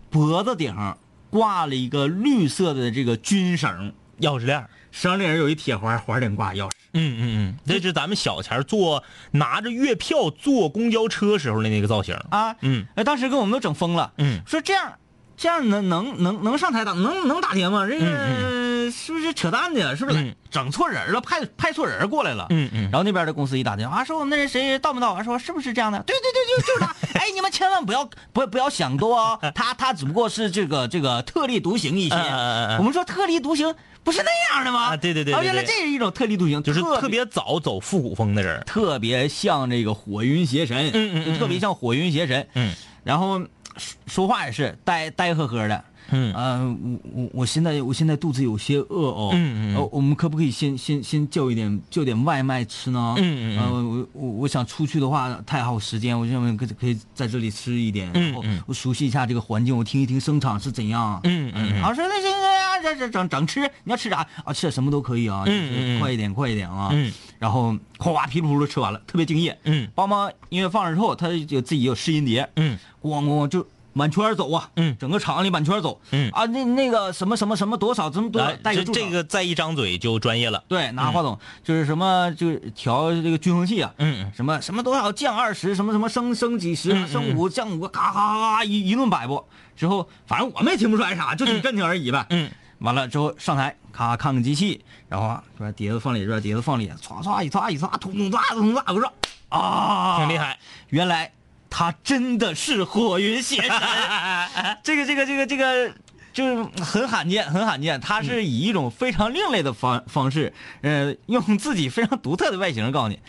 [0.09, 0.97] 脖子顶上
[1.29, 4.93] 挂了一个绿色的这个军绳，钥匙链儿。
[4.93, 6.71] 绳顶上有一铁环，环顶挂钥匙。
[6.93, 12.15] 嗯嗯嗯，这是咱们小前坐拿着月票坐公交车时候的那个造型。
[12.29, 14.93] 啊，嗯哎，当时给我们都整疯了，嗯说这样
[15.41, 17.87] 这样能能能能上台打能能打碟吗？
[17.89, 19.95] 这个、是不是扯淡的？
[19.97, 21.21] 是不是、嗯整错人了？
[21.21, 22.45] 派派错人过来了？
[22.51, 25.23] 嗯嗯然后那边的公司一打电话说我们那人谁到没到啊？
[25.23, 25.97] 说是不是这样的？
[26.03, 26.95] 对对对，就就是他。
[27.19, 32.15] 哎，你们千万不要不不要想多哦， 他他只不过是这个这个特立独行一些。
[32.15, 33.73] 嗯我们说特立独行
[34.03, 34.89] 不是那样的吗？
[34.93, 38.61] 啊对对对对啊，原来这是一种特立独行，就是特特别早走复古风的人。
[38.67, 42.73] 特别像这个火云邪神，嗯嗯嗯特别像火云邪神，嗯
[43.03, 43.41] 然后
[43.77, 46.33] 说说话也是呆呆呵呵的，嗯。
[46.33, 53.15] 啊、我我我现在我现在肚子有些饿哦，嗯嗯我们可不可以先先先叫一点叫点外卖吃呢？
[53.17, 58.57] 嗯嗯我我我想出去的话太耗时间，我认为可可以在这里吃一点，然后嗯。
[58.57, 61.81] 嗯我熟悉一下这个环境，我听一听声场是怎样，嗯嗯嗯。
[61.83, 64.53] 啊说那行行这这整整吃，你要吃啥啊？
[64.53, 74.95] 吃什么都可以啊，嗯嗯嗯快一点快一点啊，嗯然后哗哗噼里扑噜吃完了，特别敬业，嗯帮忙音乐放上之后，他有自己有试音碟，嗯咣咣就满圈走啊，嗯。
[74.99, 76.29] 整个厂里满圈走，嗯。
[76.31, 80.63] 啊，那那个什么什么什么多少这么多带个这个再一张嘴就专业了。
[80.67, 89.43] 对，拿话筒、就是什么就是调这个均衡器啊，嗯什么什么多少降二十，什么什么升升几十，升五降五，咔咔咔咔一一顿摆布，
[89.75, 92.25] 之后反正我们也听不出来啥，就挺震听而已呗。
[92.29, 92.49] 嗯。
[92.79, 99.13] 完了之后上台，咔看看机器，然后啊这边碟子放里，这边碟子放里，唰唰一唰一唰，通通唰通唰，我说
[99.49, 100.57] 啊，挺厉害。
[100.89, 101.31] 原来
[101.71, 103.71] 他真的是火云邪神，
[104.83, 105.91] 这个这个这个这个
[106.33, 107.99] 就是很罕见，很罕见。
[107.99, 113.19] 他是以一种非常另类的方方式，呃，用自己非常独特的外形告诉你，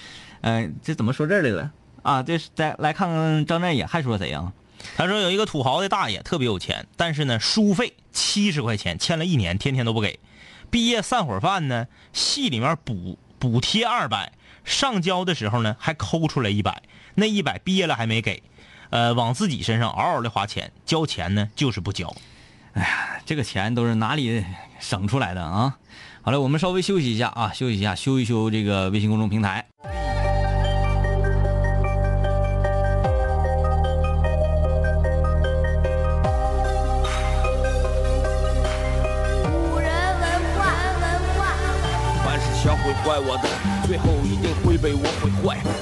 [0.41, 1.71] 呃，这怎么说这儿来了
[2.03, 2.23] 啊？
[2.23, 4.53] 这是再来看看张占野还说谁啊？
[4.97, 10.19] 他说有一个土豪的大爷特别有钱，但是呢，书费七十块钱，欠了一年，天天都不给。
[10.71, 14.33] 毕业散伙饭呢，系里面补补贴二百，
[14.65, 16.83] 上交的时候呢还抠出来一百，
[17.15, 18.43] 那一百毕业了还没给，
[18.91, 22.15] 呃，往自己身上嗷嗷的花钱，交钱呢就是不交。
[22.73, 24.45] 哎呀这个钱都是哪里
[24.81, 25.77] 省出来的啊？
[26.23, 29.67] 好了，我们稍微休息一下啊，休息一下，修一修这个微信公众平台。
[39.43, 40.25] 古人文
[40.57, 40.65] 化，
[41.01, 41.41] 文化。
[42.25, 43.49] 凡是想毁坏我的，
[43.87, 45.59] 最后一定会被我毁坏；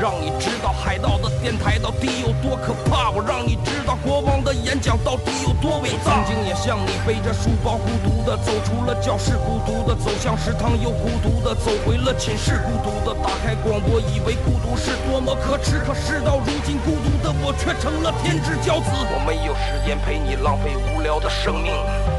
[0.00, 6.24] 让你知道海盗的电台到底有多可怕，我让你知道国王的演讲到底有多伟大。
[6.24, 18.90] 曾经也像你背着书包孤独的走出了教室，孤独的走向食堂，又孤独的走回了寝室，孤独的打开广播，以为孤独是多么可耻，可事到如今，孤独的我却成了天之骄子。
[18.90, 21.72] 我没有时间陪你浪费无聊的生命。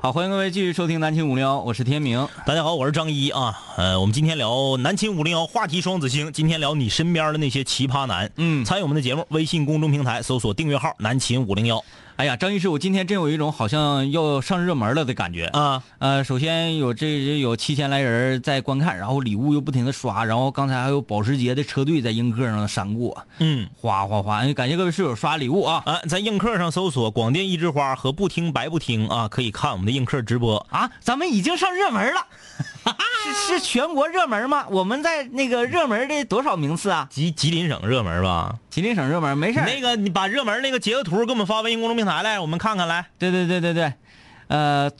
[0.00, 2.28] 好，欢迎各位继续收听南秦五零幺，我是天明。
[2.46, 3.60] 大家好，我是张一啊。
[3.76, 8.30] 呃，我们今天聊南秦五零幺话题双子星，今天聊你身边的那些奇葩男。
[8.36, 11.82] 嗯参与我们的节目，微信公众平台搜索订阅号“南秦五零幺
[12.18, 15.44] 哎呀，张医师，我今天真有一种好像要上热门了的感觉”。
[15.54, 15.84] 啊。
[16.00, 24.38] 呃，首先有这有七千来人在观看，然后礼物又不停的刷，然后刚才还有保时捷的车队在映客上闪过，嗯哗哗哗！
[24.38, 30.58] 哎感谢各位室友刷礼物啊啊，在映客上搜索“广电一枝花”和“不听白不听”啊，可以看我们的映客直播。
[30.70, 30.90] 啊！
[30.98, 32.26] 咱们已经上热门了，
[33.22, 34.66] 是是全国热门吗？
[34.70, 37.06] 我们在那个热门的多少名次啊？
[37.12, 38.56] 吉吉林省热门吧？
[38.70, 43.06] 吉林省热门没事儿那个，你把热门那个截个图给我们发微信公众平台来，我们看看来。
[43.18, 43.92] 对对对对对，
[44.48, 44.90] 呃，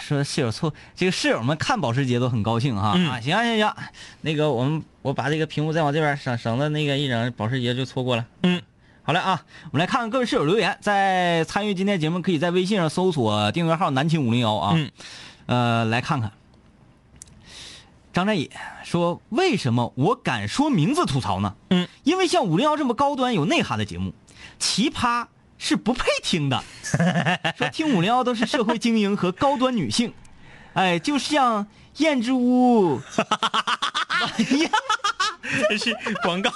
[0.00, 3.20] 说室友错，这个室友们看保时捷都很高兴哈、嗯啊！
[3.20, 3.74] 行行行，
[4.20, 8.26] 那个我们我把这个屏幕再往这边省省的那个一整保时捷就错过了。
[8.42, 8.60] 嗯，
[9.02, 14.90] 好嘞啊，我们来看看各位室友留言，在参与今天节目可以在微信上搜索订阅号“南青五零幺”啊，嗯
[15.46, 16.32] 呃，来看看。
[18.12, 18.50] 张占野
[18.82, 21.54] 说：“为什么我敢说名字吐槽呢？
[21.68, 24.14] 嗯，因为像五零幺这么高端有内涵的节目，
[24.58, 25.26] 奇葩
[25.58, 26.62] 是不配听的。
[27.56, 30.12] 说听五零幺都是社会精英和高端女性，
[30.74, 31.66] 哎，就像
[31.96, 34.70] 燕之屋， 哎呀，
[35.68, 36.50] 这是广告。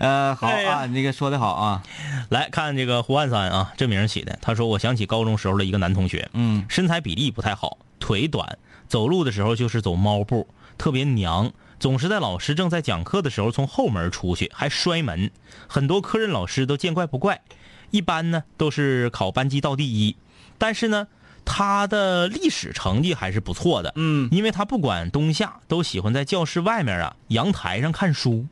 [0.00, 1.82] 呃，好啊，那个说的好啊，
[2.28, 4.36] 来看这个胡汉三啊，这名儿起的。
[4.42, 11.52] 他说：“我想起高中时候的一个男同学，嗯身材比例不太好，腿短，走路的时候就是走猫步，特别娘，
[11.84, 15.30] 总是在老师正在讲课的时候从后门出去，还摔门，
[15.68, 17.42] 很多科任老师都见怪不怪。
[17.90, 20.16] 一般呢都是考班级倒第一，
[20.56, 21.08] 但是呢
[21.44, 28.46] 他的历史成绩还是不错的，嗯因为他不管冬夏都喜欢在教室外面啊阳台上看书。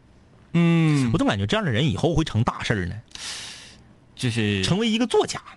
[0.53, 2.97] 嗯我，总感觉这样的人以后会成大事儿呢，
[4.15, 5.41] 就是成为一个作家。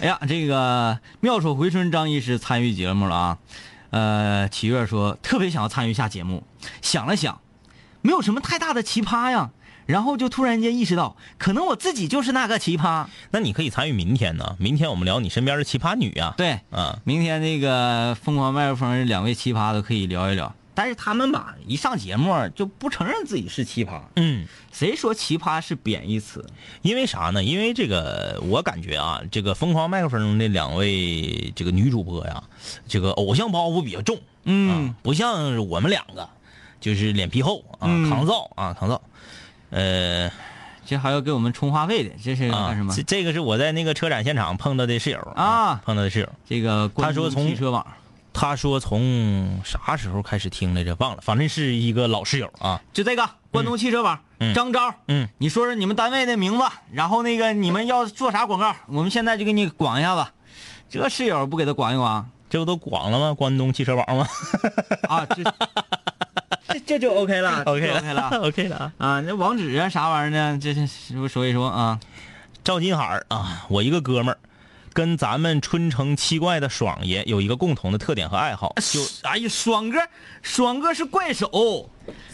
[0.00, 3.38] 哎呀，这个妙手回春张医师参与节目了啊。
[3.90, 6.44] 呃，七月说特别想要参与一下节目，
[6.80, 7.40] 想了想，
[8.02, 9.50] 没有什么太大的奇葩呀，
[9.86, 13.06] 然后就突然间意识到，可能我自己就是那个奇葩。
[13.30, 14.56] 那你可以参与明天呢？
[14.58, 16.34] 明天我们聊你身边的奇葩女啊。
[16.36, 24.00] 对，啊，明天那个疯狂麦克风两位奇葩都可以聊一聊，但是他们吧，一上节目就不承认自己是奇葩。
[24.16, 26.44] 嗯，谁说奇葩是贬义词？
[26.82, 27.42] 因为啥呢？
[27.42, 32.42] 因为这个，我感觉啊，这个疯狂麦克风那两位这个女主播呀，
[32.88, 36.28] 这个偶像包袱比较重，嗯啊，不像我们两个，
[36.80, 39.02] 就是脸皮厚啊，嗯抗造啊，抗造。
[39.70, 40.30] 呃
[40.86, 42.92] 这还要给我们充话费的，这是啊干什么？
[42.92, 46.28] 这这个是我在那个车展现场碰到的室友啊碰到的室友。
[46.48, 47.86] 这个他说从汽车网，
[48.32, 50.94] 他说从啥时候开始听来着？
[50.98, 52.80] 忘了，反正是一个老室友啊。
[52.92, 60.30] 就这个关东汽车网，嗯张昭，嗯，你说说你们单位的名字，然后那个你们要做啥广告，我们现在就给你广一下子。
[60.88, 63.34] 这室友不给他广一广，这不都广了吗？
[63.34, 64.26] 关东汽车网吗
[65.08, 65.42] 啊，这
[66.68, 68.92] 这 这就 OK 了？OK 了 OK 了，OK 了啊。
[68.98, 70.58] 啊，那网址啊啥玩意儿呢？
[70.60, 72.00] 这这说说一说啊，
[72.64, 74.38] 赵金海啊，我一个哥们儿，
[75.00, 79.98] 跟咱们春城七怪的爽爷有一个共同的特点和爱好，就哎呀，爽哥，
[80.42, 81.88] 爽哥是怪手，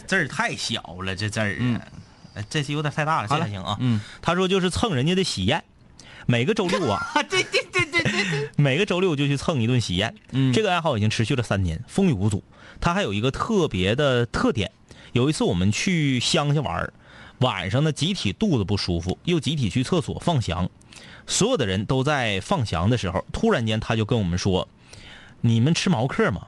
[0.04, 1.80] 字儿太小了，这字儿，嗯。
[2.34, 3.76] 呃这是有点太大了，这好了还行啊。
[3.78, 5.62] 嗯，他说就是蹭人家的喜宴，
[6.26, 10.12] 每个周六啊， 啊，对对对对对对，每个周六就去蹭一顿喜宴。
[10.32, 10.52] 嗯。
[10.52, 12.42] 这个爱好已经持续了三年，风雨无阻。
[12.80, 14.72] 他还有一个特别的特点，
[15.12, 16.92] 有一次我们去乡下玩儿
[17.38, 20.68] 晚上呢集体肚子不舒服，又集体去厕所放翔，
[21.26, 24.68] 所有的人都在放翔的时候，突然间他就跟我们说
[25.42, 26.46] ：“你们吃毛嗑吗？”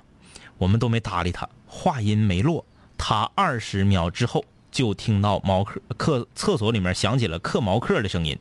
[0.58, 2.64] 我们都没搭理他，话音没落，
[2.96, 8.36] 他二十秒之后就听到毛嗑课厕所里面响起了嗑毛嗑的声音。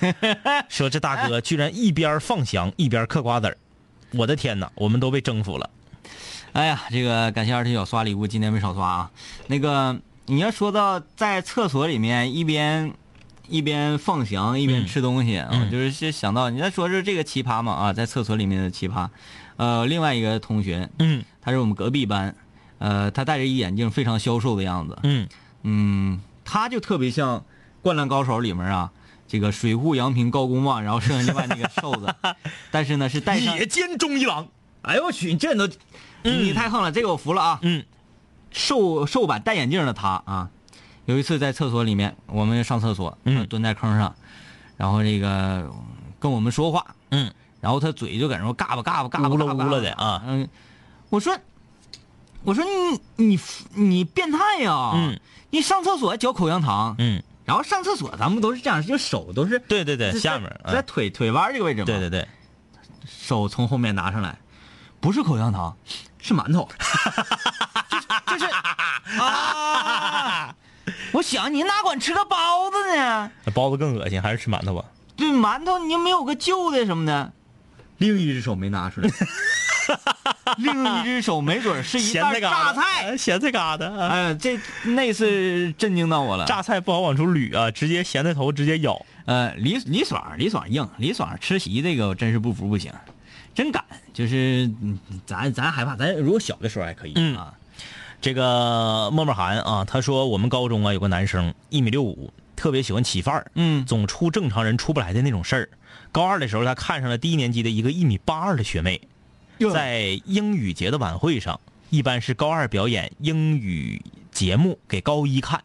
[0.70, 3.58] 说这大哥居然一边放翔一边嗑瓜子儿，
[4.12, 5.68] 我的天哪，我们都被征服了。
[6.52, 9.10] 哎呀，这个感谢二踢脚刷礼物，今天没少刷啊。
[9.48, 12.90] 那个你要说到在厕所里面一边
[13.48, 19.08] 一边放翔一边吃东西啊，嗯就是是想到你在说是这个奇葩嘛啊，在厕所里面的奇葩。
[19.56, 22.34] 呃，另外一个同学，嗯他是我们隔壁班，
[22.78, 24.98] 呃，他戴着一眼镜，非常消瘦的样子。
[25.02, 25.28] 嗯，
[25.62, 27.38] 嗯，他就特别像
[27.82, 28.90] 《灌篮高手》里面啊，
[29.28, 32.14] 这个水户洋平、高公望，然后剩下另外那个瘦子，
[32.72, 34.48] 但是呢是戴上，野间忠一郎。
[34.82, 35.68] 哎呦我去，你这人都，
[36.22, 37.58] 你太横了，这个我服了啊。
[37.62, 37.84] 嗯
[38.50, 40.50] 瘦瘦版戴眼镜的他啊，
[41.06, 43.46] 有一次在厕所里面，我们上厕所，嗯。
[43.46, 44.14] 蹲在坑上，
[44.76, 45.70] 然后这个
[46.18, 50.22] 跟我们说话，嗯，然后他嘴就搁那说嘎巴嘎巴嘎巴嘎巴呜了的啊。
[50.26, 50.48] 嗯，
[51.10, 51.36] 我说，
[52.42, 53.40] 我说你你
[53.74, 55.18] 你变态呀、嗯，
[55.50, 60.84] 你上厕所嚼口香糖，嗯，然后上厕所咱们都是这样，就手都是对对对，下面在嗯。
[60.86, 62.26] 腿腿弯这个位置嘛，对对对，
[63.06, 64.38] 手从后面拿上来，
[65.00, 65.76] 不是口香糖，
[66.18, 66.68] 是馒头，
[67.90, 68.46] 就是就是
[69.20, 70.54] 啊！
[71.14, 73.30] 我想你哪管吃个包子呢？
[73.44, 74.84] 那包子更恶心，还是吃馒头吧？
[75.16, 77.32] 对，馒头你又没有个旧的什么的，
[77.98, 79.08] 另一只手没拿出来，
[80.58, 82.82] 另一只手没准是一袋榨菜。
[83.06, 86.46] 呃咸菜疙瘩啊，哎，这那次震惊到我了。
[86.46, 89.00] 榨菜不好往出捋啊，直接咸菜头直接咬。
[89.26, 92.92] 呃，李李爽，李爽硬，李爽吃席这个我真是不服不行，
[93.54, 93.84] 真敢。
[94.12, 97.54] 就是嗯咱咱害怕，咱如果小的时候还可以、嗯啊。
[98.24, 105.68] 这个默默涵啊，他说我们高中啊有个男生一米六五，特别喜欢起范儿，嗯总出正常人出不来的那种事儿。
[106.10, 108.98] 高二的时候，他看上了低年级的一个一米八二的学妹，
[109.74, 111.60] 在英语节的晚会上，
[111.90, 114.00] 一般是高二表演英语
[114.32, 115.62] 节目给高一看，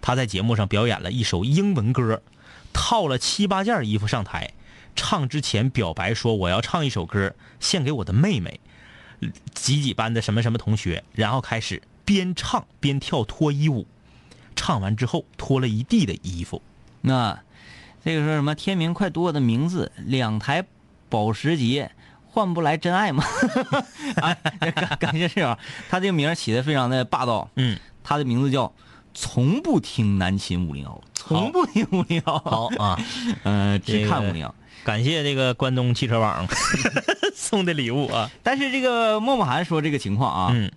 [0.00, 2.22] 他在节目上表演了一首英文歌，
[2.72, 4.54] 套了七八件衣服上台，
[4.96, 8.58] 唱之前表白说我要唱一首歌献给我的妹妹，
[9.52, 13.86] 几几班的什么什么同学，然后开始边唱边跳脱衣舞，
[14.56, 16.62] 唱完之后脱了一地的衣服。
[17.02, 17.38] 那
[18.02, 18.54] 这个说什么？
[18.54, 20.64] 天明快读我的名字，两台
[21.10, 21.90] 保时捷
[22.24, 23.22] 换不来真爱吗？
[24.22, 25.58] 啊，感感谢室友，
[25.90, 27.50] 他这个名起的非常的霸道。
[27.56, 28.72] 嗯，他的名字叫
[29.12, 32.38] 从不听南秦五零幺，从不听五零幺。
[32.38, 32.98] 好啊，
[33.44, 34.54] 呃，这个只看五零幺。
[34.82, 36.48] 感谢这个关东汽车网
[37.36, 38.30] 送的礼物啊。
[38.42, 40.72] 但是这个默默涵说这个情况啊，嗯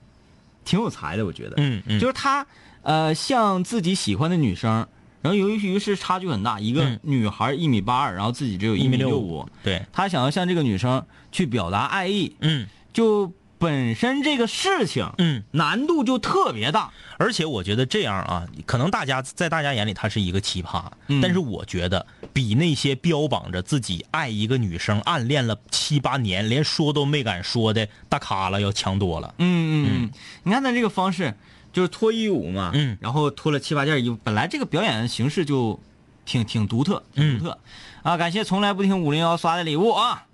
[0.64, 1.56] 挺有才的，我觉得。
[1.58, 2.46] 嗯嗯，就是他
[2.82, 4.88] 呃向自己喜欢的女生，
[5.22, 7.00] 然后由于是差距很大，一个嗯。
[7.04, 12.68] 女孩一米八二，然后自己只有一米六五五，，对，他想要向这个女生去表达爱意，嗯。
[12.94, 16.92] 就本身这个事情嗯，难度就特别大。
[17.18, 21.22] 而且我觉得这样啊，可能大家在大家眼里他是一个奇葩，嗯。
[21.22, 29.36] 但是我觉得比那些标榜着自己爱一个女生、暗恋了七八年，连说都没敢说的大咖了要强多了。
[29.38, 31.36] 嗯嗯嗯，你看他这个方式
[31.72, 32.98] 就是脱衣舞嘛，嗯。
[33.00, 35.80] 然后脱了七八件衣服，本来这个表演形式就
[36.26, 37.60] 挺挺独特，挺独特、
[38.02, 38.18] 啊！
[38.18, 40.26] 感谢从来不听五零幺刷的礼物啊，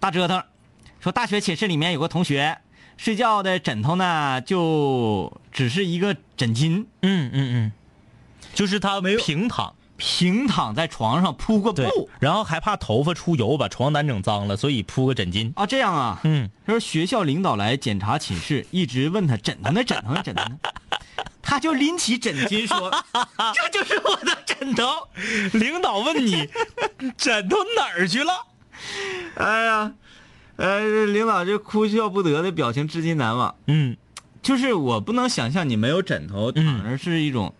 [0.00, 0.42] 大折腾
[1.02, 2.58] 说大学寝室里面有个同学
[2.96, 7.72] 睡觉的枕头呢，就只是一个枕巾，嗯嗯嗯，
[8.54, 15.52] 就是他平躺，平躺在床上铺个布，然后还怕头发出油把床单整脏了，所以铺个枕巾。
[15.56, 20.58] 啊，这样啊，嗯，他说学校领导来检查寝室，一直问他枕头呢，枕头呢，枕头呢，
[21.42, 22.88] 他就拎起枕巾说
[23.52, 25.08] ：“这就是我的枕头。
[25.58, 26.48] 领导问你
[27.18, 28.46] 枕头哪儿去了？”
[29.34, 29.92] 哎呀，
[30.56, 33.54] 呃，领导这哭笑不得的表情至今难忘。
[33.66, 33.96] 嗯，
[34.42, 37.52] 就是我不能想象你没有枕头躺着是一种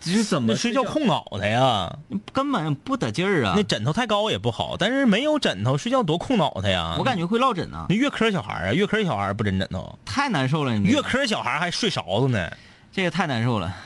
[0.00, 1.98] 这是怎么睡觉控脑袋呀？
[2.32, 3.62] 根本不得劲儿啊那！
[3.62, 6.96] 枕头太高也不好，但是没有枕头睡觉多控脑袋呀。
[6.98, 10.74] 我感觉会落枕啊，那月科小孩啊，月科小孩不枕枕头，太难受了。
[10.74, 12.50] 你这月个科小孩还睡勺子呢。
[12.90, 13.76] 这个太难受了。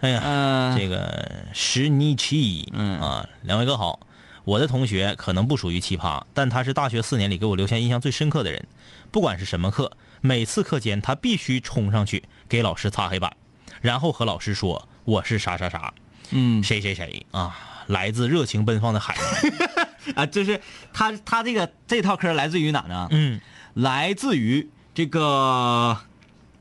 [0.00, 4.00] 哎呀，嗯，这个石尼奇，嗯啊，两位哥好。
[4.44, 8.66] 我的同学可能不属于奇葩，但他是大学四年里给我留下印象最深刻的人。
[9.10, 13.36] 不管是什么课，每次课间他必须冲上去给老师擦黑板，
[13.80, 15.92] 然后和老师说我是啥啥啥，
[16.30, 20.14] 嗯谁谁谁啊，来自热情奔放的海南。
[20.16, 20.60] 啊，就是
[20.92, 23.08] 他他这个这套嗑来自于哪呢？
[23.10, 23.40] 嗯
[23.74, 25.96] 来自于这个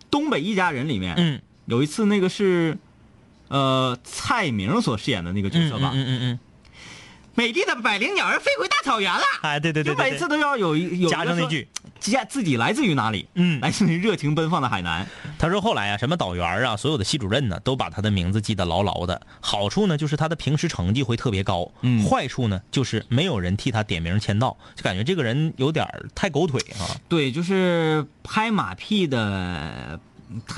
[0.10, 2.78] 东北一家人里面，嗯，有一次那个是
[3.48, 6.40] 呃蔡明所饰演的那个角嗯色吧，嗯嗯嗯，
[7.34, 9.22] 美丽的百灵鸟儿飞回大草原了。
[9.42, 11.68] 哎，对对对对，就每次都要有一加上那句，
[12.00, 13.28] 加自己来自于哪里？
[13.36, 15.08] 嗯 来自于热情奔放的海南。
[15.40, 19.20] 他说后来啊，什么导员啊，所有的系主任呢，都把他的名字记得牢牢的。
[19.40, 26.84] 好处呢，就是他的平时成绩会特别高；嗯坏处呢，就是没有人替他点名签到，就感觉这个人有点太狗腿啊。
[27.08, 30.00] 对，就是拍马屁的，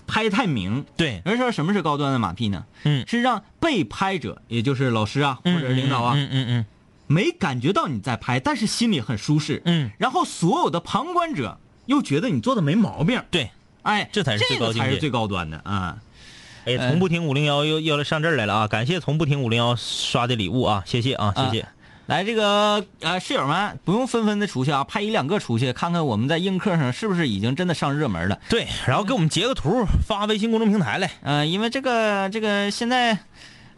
[0.07, 0.85] 拍太明。
[0.95, 2.65] 对，而说什么是高端的马屁呢？
[2.83, 6.65] 嗯是让被拍者，也就是老师啊，或者是领导啊，嗯嗯嗯
[7.07, 9.61] 没感觉到你在拍，但是心里很舒适。
[9.65, 13.21] 嗯，然后所有的旁观者又觉得你做的没毛病。
[13.31, 13.51] 对。
[13.83, 15.97] 哎，这才是最高这个才是最高端的啊！
[16.63, 18.67] 哎，从不听五零幺又又来上这儿来了啊！
[18.69, 21.67] 感谢从不听五零幺刷的礼物啊，谢谢啊，谢谢。
[22.05, 28.37] 来，这个呃室友们不用纷纷的出去啊，派一两个出去，看看我们在映客上是不是已经真的上热门了。
[28.49, 31.09] 对，然后给我们截个图发微信公众平台来。
[31.21, 33.17] 呃，因为这个这个现在，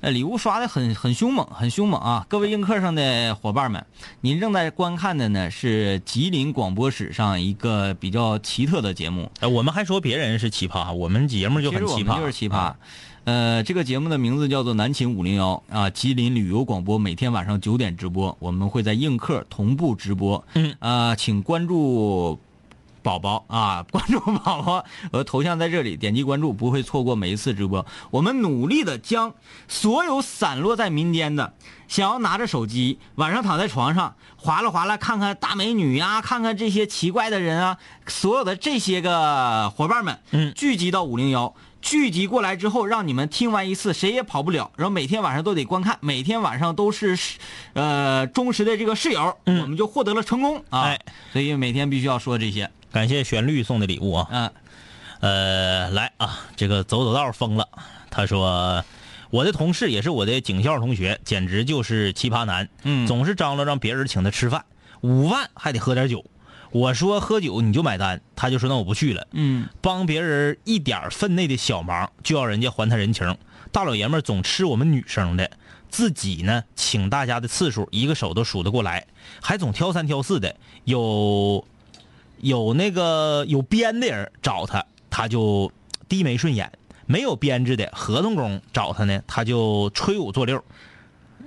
[0.01, 2.26] 呃，礼物刷的很很凶猛，很凶猛啊！
[2.28, 3.86] 各位映客上的伙伴们，
[4.21, 12.55] 您正在观看的呢是吉林广播史上一个比较奇特的节目，呃，我们还说别人是奇葩，我们节目就很奇葩，就是奇葩。
[12.55, 12.76] 啊
[13.26, 20.45] 呃，这个节目的名字叫做南秦五零幺啊，吉林旅游广播，每天晚上九点直播，我们会在映客同步直播。
[20.53, 22.39] 嗯，啊，请关注
[23.01, 27.84] 宝宝啊，关注宝宝，我的头像在这里，点击关注，不会错过每一次直播。
[28.11, 29.34] 我们努力的将
[29.67, 31.55] 所有散落在民间的，
[31.88, 41.55] 想要拿着手机晚上躺在床上划拉划拉看看大美女呀、看看这些奇怪的人啊，所有的这些个伙伴们，嗯聚集到五零幺。
[41.86, 44.71] 聚集过来之后，让你们听完一次，谁也跑不了。
[44.75, 47.15] 然后每天晚上都得观看，每天晚上都是，
[47.73, 50.81] 呃，忠实的这个室友，嗯我们就获得了成功啊。
[50.81, 50.99] 哎
[51.31, 52.71] 所以每天必须要说这些。
[52.91, 54.27] 感谢旋律送的礼物啊。
[54.31, 54.51] 嗯、
[55.19, 57.69] 呃，来啊，这个走走道疯了。
[58.09, 58.83] 他说，
[59.29, 62.67] 我的同事也是我的警校同学，简直就是奇葩男。
[62.81, 64.65] 嗯总是张罗让别人请他吃饭，
[65.01, 66.25] 五万还得喝点酒。
[66.76, 69.26] 我说喝酒你就买单，他就说那我不去了。
[69.32, 73.38] 嗯，帮别人一点分内的小忙，就要人家还他人情。
[73.71, 75.49] 大老爷们儿总吃我们女生的，
[75.88, 79.07] 自己呢请大家的次数一个手都数得过来，
[79.41, 80.53] 还总挑三挑四的。
[80.84, 81.65] 有
[82.41, 85.71] 有那个有编的人找他，他就
[86.09, 86.67] 低眉顺眼；
[87.05, 90.61] 没有编制的合同工找他呢，他就吹五作六。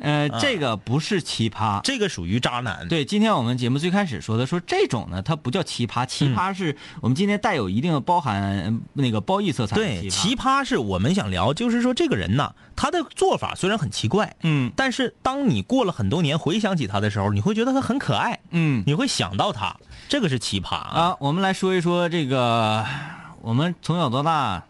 [0.00, 1.80] 呃，这个不是奇葩。
[1.82, 2.86] 这个属于渣男。
[2.88, 10.58] 对，今天我们节目最开始说的，说这种呢，它不叫奇葩，奇葩是我们今天带有一定的包含呃那个褒义色彩对，奇葩。
[10.64, 19.76] 是我们想聊，就是说这个人呐，他的做法虽然很奇怪，嗯但是当你过了很多年回想起他的时候，你会觉得他很可爱，嗯你会想到他，
[20.08, 21.00] 这个是奇葩啊。
[21.00, 22.84] 啊，我们来说一说这个，
[23.40, 24.64] 我们从小到大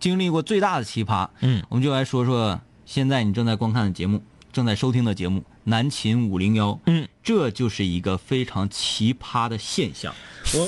[0.00, 1.28] 经历过最大的奇葩。
[1.40, 4.22] 嗯，我们就来说说现在你正在观看的节目，
[4.56, 6.70] 正在收听的节目《南秦五零幺》。
[6.86, 10.14] 嗯，这就是一个非常奇葩的现象。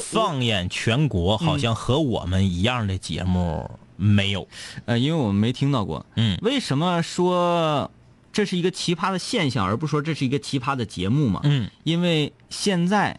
[0.02, 4.46] 放眼全国，好像和我们一样的节目没有。
[4.84, 6.04] 呃，因为我们没听到过。
[6.16, 7.90] 嗯为什么说
[8.30, 11.40] 这是一个奇葩的现象，而不说这是一个奇葩的节目嘛？
[11.44, 13.18] 嗯因为现在，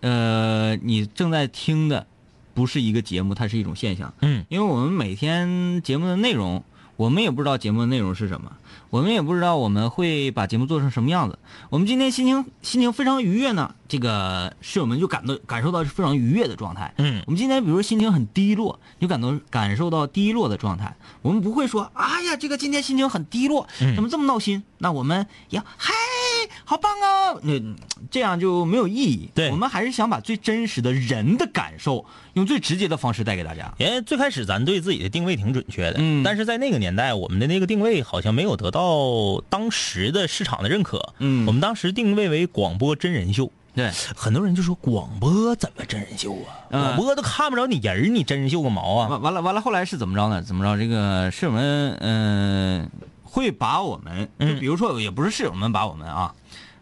[0.00, 2.04] 呃，你正在听的
[2.54, 4.12] 不是一个节目，它是一种现象。
[4.20, 6.64] 嗯因为我们每天节目的内容，
[6.96, 8.52] 我们也不知道节目的内容是什么，
[8.90, 11.38] 我们也不知道我们会把节目做成什么样子。
[11.70, 16.92] 我们今天心情心情非常愉悦呢，这个室友们就感到感受到是非常愉悦的状态。
[16.98, 20.94] 嗯我们今天比如说心情很低落，就感到感受到低落的状态。
[21.22, 24.62] 我们不会说，哎呀，这个今天心情很低落，嗯怎么这么闹心？
[24.78, 25.92] 那我们要嗨，
[26.64, 27.38] 好棒啊！
[27.42, 27.52] 那
[28.10, 29.30] 这样就没有意义。
[29.34, 33.72] 对我们还是想把最真实的人的感受，用最直接的方式带给大家。
[33.78, 41.14] 因为最开始咱对自己的定位挺准确的，嗯但是在那个年代，我们的那个定位好像没有得到当时的市场的认可。
[41.18, 46.68] 嗯我们当时定位为广播真人秀，对，很多人就说广播怎么真人秀啊？
[46.70, 49.08] 嗯广播都看不着你人，你真人秀个毛啊？
[49.08, 50.42] 完完了完了，后来是怎么着呢？
[50.42, 50.76] 怎么着？
[50.80, 52.90] 这个是我们，嗯、
[53.32, 56.34] 会把我们，就嗯比如说也不是室友们把我们啊，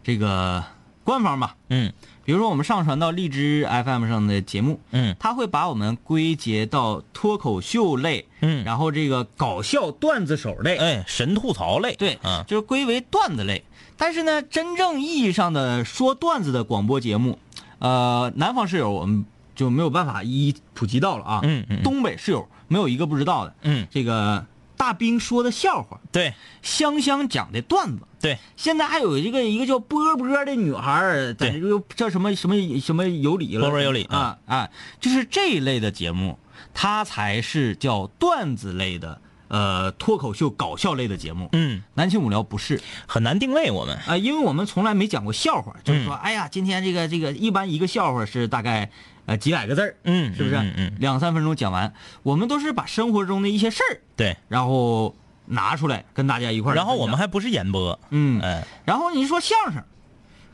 [0.03, 0.61] 这个
[1.05, 1.93] 官方吧，嗯。
[2.23, 5.15] 比如说我们上传到荔枝 FM 上的节目，嗯。
[5.17, 13.63] 他会把我们归结到脱口秀类，嗯，然后这个搞笑段子手类，哎，神吐槽类，对，啊，就是归为段子类。
[13.97, 17.39] 但是呢，真正意义上的说段子的广播节目，
[17.79, 19.25] 呃，南方室友我们
[19.55, 21.39] 就没有办法一一普及到了啊。
[21.43, 21.83] 嗯嗯嗯。
[21.83, 23.55] 东北室友没有一个不知道的。
[23.63, 24.45] 嗯，这个
[24.81, 26.33] 大兵说的笑话，对。
[26.63, 27.99] 香香讲的段子。
[28.19, 31.35] 对，现在还有一个一个叫波波的女孩
[31.95, 34.69] 叫什么什么什么有理了，波波有理啊啊，
[34.99, 36.39] 就是这一类的节目，
[36.73, 41.49] 它才是叫段子类的，呃，脱口秀搞笑类的节目。
[41.51, 42.81] 嗯，南青五聊不是。
[43.05, 48.89] 很难定位我们，啊、因为我们从来没讲过笑话，就是说，哎呀，今天这个这个，一般一个笑话是大概
[49.25, 50.55] 呃几百个字儿，嗯是不是？
[50.55, 50.93] 嗯嗯嗯。
[50.99, 51.93] 两三分钟讲完，
[52.23, 55.15] 我们都是把生活中的一些事儿，对，然后
[55.45, 56.75] 拿出来跟大家一块儿。
[56.75, 59.83] 然后我们还不是演播，嗯，哎，然后你说相声，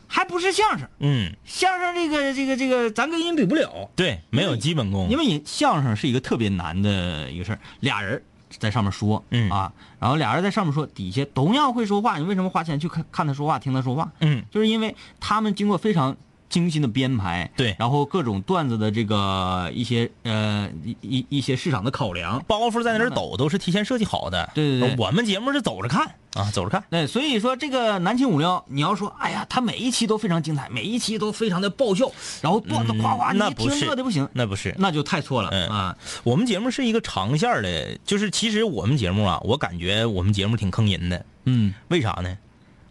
[0.08, 8.22] 还不是相声，嗯，相声这个这个这个，咱跟人比不了，对，没有基本功，因为你相声是一个特别难的一个事儿，俩人
[8.60, 9.50] 在上面说，嗯。
[9.50, 14.12] 啊，然后俩人在上面说，底下同样会说话，你为什么花钱去看看他说话，听他说话？
[14.22, 16.16] 嗯，就是因为他们经过非常
[16.50, 17.76] 精心的编排，对。
[17.78, 24.96] 然后各种段子的这个一些呃一一一些市场的考量，包袱在那儿抖都是提前设计好的，对对对。
[24.98, 35.98] 我们节目是走着看啊，走着看，对，所以说这个南青五聊，你要说，哎呀，他每一期都非常精彩，每一期都非常的爆笑，然后段子夸夸，你听嗯那不是乐的不行，那不是，那就太错了、嗯啊。
[36.24, 41.74] 我们节目是一个长线的，就是其实我们节目啊，我感觉我们节目挺坑人的，嗯。
[41.90, 42.38] 为啥呢？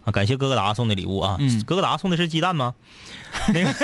[0.06, 1.36] 啊，感谢哥哥达送的礼物啊！
[1.40, 2.74] 嗯哥哥达送的是鸡蛋吗？
[3.52, 3.74] 那个，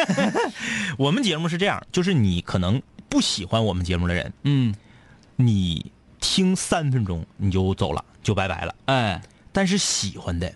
[0.96, 4.74] 我们节目是这样，就是你可能不喜欢我们节目的人，嗯，
[5.36, 8.74] 你听三分钟你就走了，就拜拜了。
[8.86, 9.20] 哎，
[9.52, 10.52] 但是喜欢的，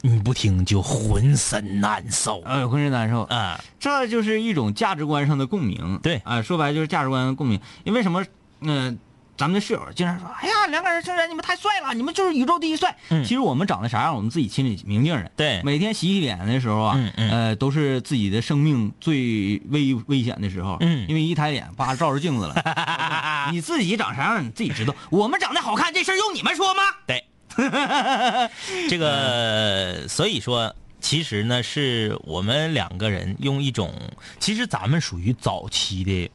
[0.00, 3.22] 你不听就浑身难受哎，浑身难受。
[3.22, 3.62] 啊！
[3.78, 6.00] 这就是一种价值观上的共鸣。
[6.02, 7.60] 对啊、说白了就是价值观的共鸣。
[7.84, 8.24] 因为什么？
[8.60, 8.98] 嗯、
[9.36, 12.96] 咱们的室友经常说：“哎呀，两个人生人，你们太帅了，你们就是宇宙第一帅。
[13.08, 15.30] 嗯其实我们长得啥样，我们自己心里明镜的。
[15.36, 20.76] 对每天洗洗脸的时候啊，嗯嗯呃，都是自己的生命最危危险的时候。
[20.80, 22.54] 嗯因为一抬脸，叭照着镜子了。
[23.50, 24.94] 你自己长啥样，你自己知道。
[25.10, 26.82] 我们长得好看，这事儿用你们说吗？
[27.06, 27.24] 对，
[28.88, 33.92] 这个所以说，其实呢，是我们两个人用一种，
[34.38, 36.30] 其实咱们属于早期的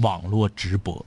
[0.00, 1.04] 网络直播。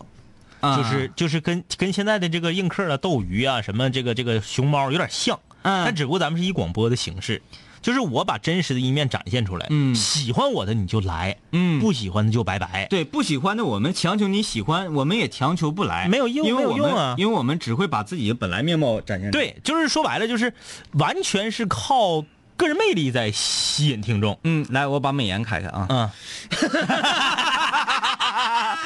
[0.69, 7.41] 啊就是就是跟跟现在的这个映客啊、斗鱼啊、什么这个这个熊猫有点像，嗯但只不过咱们是以广播的形式，
[7.81, 19.43] 就是我把真实的一面展现出来，嗯喜欢我的你就来，嗯不喜欢的就拜拜，对不喜欢的，我们强求你喜欢，我们也强求不来，没有用没有因为我们用啊因为我们只会把自己的本来面貌展现出来。
[19.43, 20.53] 对，就是说白了就是
[20.93, 22.23] 完全是靠
[22.55, 25.85] 个人魅力在吸引听众，嗯，来，我把美颜开开啊。
[25.89, 26.09] 嗯，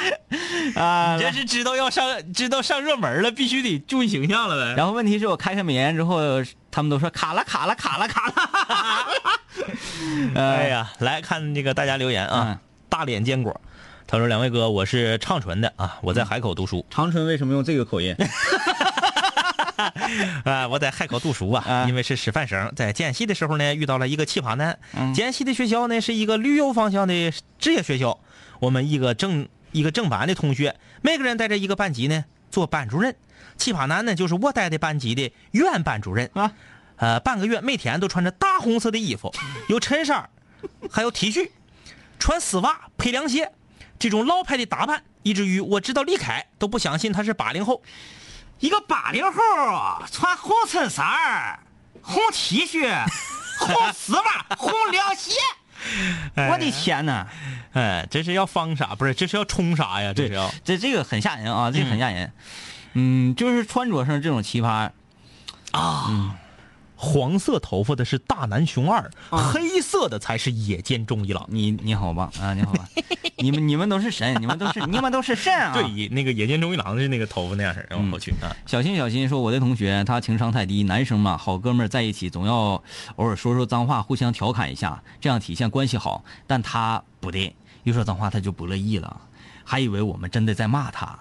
[0.75, 4.75] 啊你这是知道要上知道上热门了，必须得注意形象了呗。
[4.75, 6.19] 然后问题是我开开美颜之后，
[6.69, 8.33] 他们都说卡了卡了卡了卡了。
[10.35, 13.61] 哎呀，来看这个大家留言啊，嗯大脸坚果，
[14.07, 16.85] 他说两位哥，我是长春的啊，我在海口读书。
[16.89, 18.15] 长春为什么用这个口音？
[20.43, 24.77] 啊，我在海口读书啊，啊因为是师范生，在建系的时候呢，遇到了一个奇葩男。
[24.97, 28.19] 嗯建系的学校呢是一个旅游方向的职业学校，
[28.59, 33.15] 我们一个正一个正班的同学，每个人带着一个班级呢做班主任。
[33.57, 36.51] 奇葩男呢就是我带的班级的原班主任啊，
[36.95, 39.33] 呃，半个月每天都穿着大红色的衣服，
[39.67, 40.29] 有衬衫，
[40.89, 41.49] 还有 T 恤，
[42.17, 43.51] 穿丝袜配凉鞋，
[43.99, 47.83] 这种老派的打扮，以至于我直到离开都不相信他是八零后。
[48.59, 49.41] 一个八零后
[50.11, 51.59] 穿红衬衫、
[52.01, 53.03] 红 T 恤、
[53.59, 55.33] 红丝袜、红凉鞋，
[56.35, 57.27] 我的天哪！
[57.73, 58.95] 哎，这是要方啥？
[58.95, 60.13] 不是，这是要冲啥呀？
[60.13, 62.31] 这是要这这个很吓人啊，这个很吓人。
[62.93, 64.89] 嗯，就是穿着上这种奇葩，
[67.03, 71.43] 黄色头发的是大南熊二，啊黑色的才是野间忠一郎。
[71.49, 72.87] 你你好吧啊，你好吧，
[73.37, 75.73] 你们你们都是神， 你们都是你们都是神啊！
[75.73, 82.83] 对，那个野间忠一郎是那个头发那样式儿，然后我去啊，小心小心说，我的同学他情商太低，男生嘛，好哥们儿在一起总要
[83.15, 86.23] 偶尔说说脏话，互相调侃一下，这样体现关系好。
[86.45, 89.21] 但他不对，一说脏话他就不乐意了，
[89.63, 91.17] 还以为我们真的在骂他，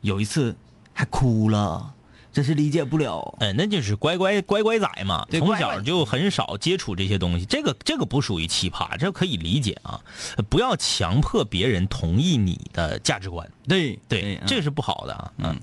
[0.00, 0.56] 有一次
[0.94, 1.92] 还哭了，
[2.38, 3.36] 真是理解不了。
[3.40, 10.00] 哎，那就是乖乖乖乖仔嘛，从小就很少接触这些东西，这个这个不属于奇葩，这可以理解啊，
[10.48, 15.60] 不要强迫别人同意你的价值观，对对，嗯这个是不好的啊，嗯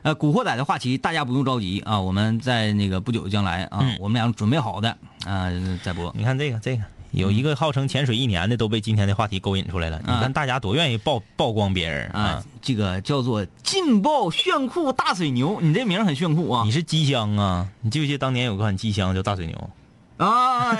[0.00, 4.96] 呃，《古惑仔》的话题大家不用着急啊，我们在那个不久的将来啊，嗯我们俩准备好的
[5.26, 5.50] 啊、
[5.82, 6.10] 再播。
[6.16, 6.82] 你看这个这个，
[7.14, 10.00] 有一个号称潜水一年的都被今天的话题勾引出来了。
[10.00, 16.70] 你看大家多愿意曝曝光别人啊啊！，这个叫做劲爆炫酷大水牛，你这名很炫酷啊你！
[16.72, 17.68] 是机箱啊？
[17.82, 19.70] 你记不记得当年有个很机箱叫大水牛？
[20.16, 20.70] 啊，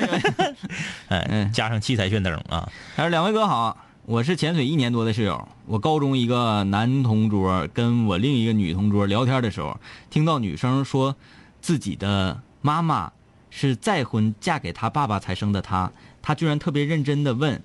[1.08, 2.68] 哎，嗯加上七彩炫灯啊！
[2.96, 5.46] 他说：“两位哥好，我是潜水一年多的室友。
[5.66, 9.78] 我高中一个男同桌跟我另一个女同桌聊天的时候，
[10.10, 11.14] 听到女生说
[11.60, 13.12] 自己的妈妈
[13.50, 15.90] 是再婚嫁给他爸爸才生的他，
[16.24, 17.62] 他居然特别认真的问：‘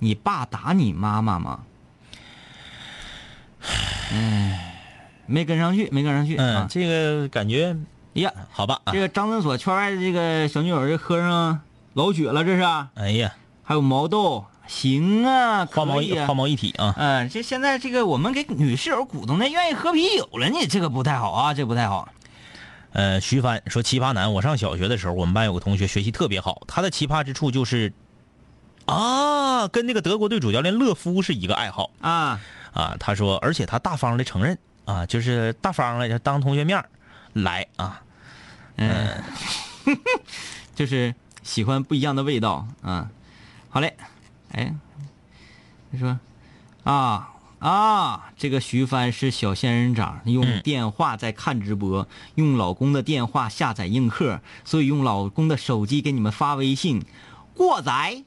[0.00, 1.60] 你爸打你妈妈吗？’
[4.10, 4.74] 哎，
[5.26, 6.34] 没跟上去，没跟上去。
[6.36, 7.76] 嗯，啊、这个感觉
[8.14, 8.80] 呀，好吧？
[8.82, 11.60] 啊这个张诊所圈外的这个小女友这喝上
[11.92, 12.62] 老血了，这是。
[12.94, 13.32] 哎呀，
[13.62, 16.94] 还有毛豆，行啊，花毛一花毛一体啊！
[16.98, 22.08] 嗯，这现在这个我们给女室友鼓动的愿意喝啤酒了，你这个不太好啊，这不太好。
[22.94, 27.92] 呃，徐帆说奇葩男，我上小学的时候，我们班有个同学学习特别好，他的奇葩之处就是，
[28.86, 32.40] 啊，跟那个德国队主教练勒夫是一个爱好啊，
[32.72, 32.96] 啊。
[33.00, 36.88] 他说，而且他大方的承认啊，就是大方的就当同学面儿
[37.32, 38.00] 来啊。
[38.76, 39.20] 嗯，
[40.76, 43.10] 就是喜欢不一样的味道啊。
[43.70, 43.96] 好嘞，
[44.52, 44.72] 哎，
[45.90, 46.16] 他说
[46.84, 47.33] 啊
[47.64, 57.02] 啊，这个徐帆是小仙人掌，用嗯电话在看直播，用老公的电话下载映客，所以用老公的手机给你们发微信，
[57.54, 58.22] 过载，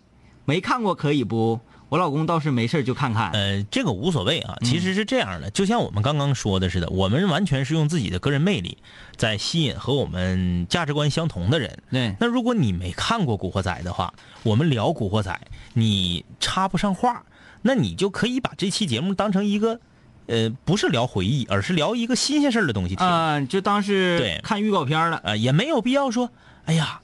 [0.45, 1.59] 没看过可以不？
[1.89, 3.31] 我老公倒是没事就看看。
[3.31, 8.79] 呃，这个无所谓啊，其实是这样的，就像我们刚刚说的似的，我们完全是用自己的个人魅力
[9.15, 11.77] 在吸引和我们价值观相同的人。
[11.91, 14.11] 对，那如果你没看过《古惑仔》的话，
[14.41, 15.31] 我们聊《古惑仔》，
[15.75, 17.23] 你插不上话，
[17.61, 19.79] 那你就可以把这期节目当成一个，
[20.27, 23.05] 呃，不是聊回忆，而是聊一个新鲜事儿的东西听。
[23.05, 25.21] 啊、就当是对看预告片了。
[25.23, 26.29] 呃，也没有必要说，
[26.65, 26.99] 哎呀，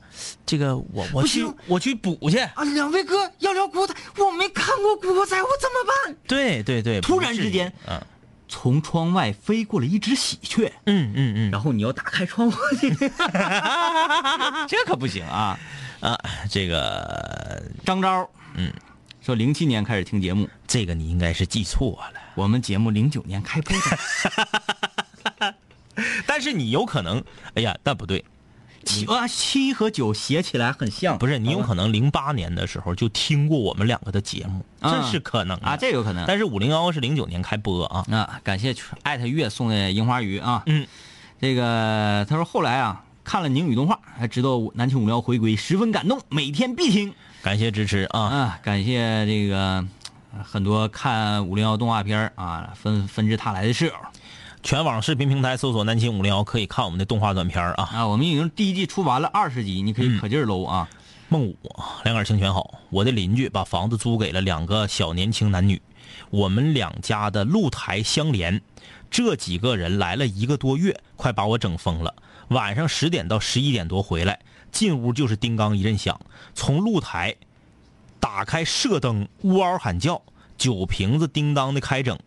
[0.46, 2.38] 这个我我去不行我去补去。
[2.38, 5.76] 啊，两位哥要聊古惑仔，我没看过古惑仔，我怎么
[6.06, 6.16] 办？
[6.28, 8.00] 对对对，突然之间嗯
[8.48, 12.58] 从窗外飞过了一只喜鹊，嗯嗯嗯然后你要打开窗户，
[14.68, 15.58] 这可不行啊！
[16.02, 16.20] 啊，
[16.52, 18.72] 这个张昭，嗯，
[19.24, 23.74] 说零七年开始听节目，这个你应该是记错了，我们节目零九年开播
[25.40, 25.56] 的，
[26.28, 28.26] 但是你有可能，哎呀，但不对，
[28.84, 36.26] 七啊七和九写起来很像，不是你有可能零八年的时候就听过我们两个的节目，啊这是可能啊，这有可能。
[36.28, 40.64] 但是五零幺是零九年开播啊，啊，感谢艾特月送的樱花鱼啊。
[40.66, 40.86] 嗯，
[41.40, 47.14] 这个他说后来啊看了宁宇动画，还知道南青五聊回归，十分感动，每天必听
[47.44, 48.60] 感谢支持啊，啊。
[48.64, 49.86] 感谢这个
[50.34, 53.94] 呃很多看五零幺动画片儿啊纷纷至沓来的室友
[54.64, 57.90] 全网视频平台搜索南京五零幺可以看我们的动画短片啊。
[57.92, 58.08] 啊。
[58.08, 60.88] 我们已经第一季出完了二十集，你可以可劲儿搂啊。
[61.28, 61.58] 孟武，
[62.06, 62.80] 两杆清泉好。
[62.90, 65.82] 我的邻居把房子租给了两个小年轻男女，
[66.30, 68.62] 我们两家的露台相连，
[69.12, 72.16] 这几个人来了一个多月，快把我整疯了。
[72.50, 74.40] 晚上十点到十一点多回来，
[74.74, 76.20] 进屋就是叮当一阵响，
[76.54, 77.34] 从露台
[78.20, 80.22] 打开射灯，呜嗷喊叫，
[80.58, 82.20] 酒瓶子叮当的开整。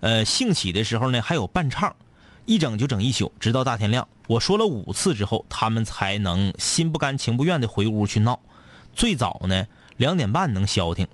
[0.00, 1.94] 呃，兴起的时候呢，还有伴唱，
[2.46, 4.08] 一整就整一宿，直到大天亮。
[4.28, 8.40] 我说了五次之后，他们才能心不甘情不愿的回屋去闹。
[8.94, 9.66] 最早呢，
[9.96, 11.06] 两点半能消停。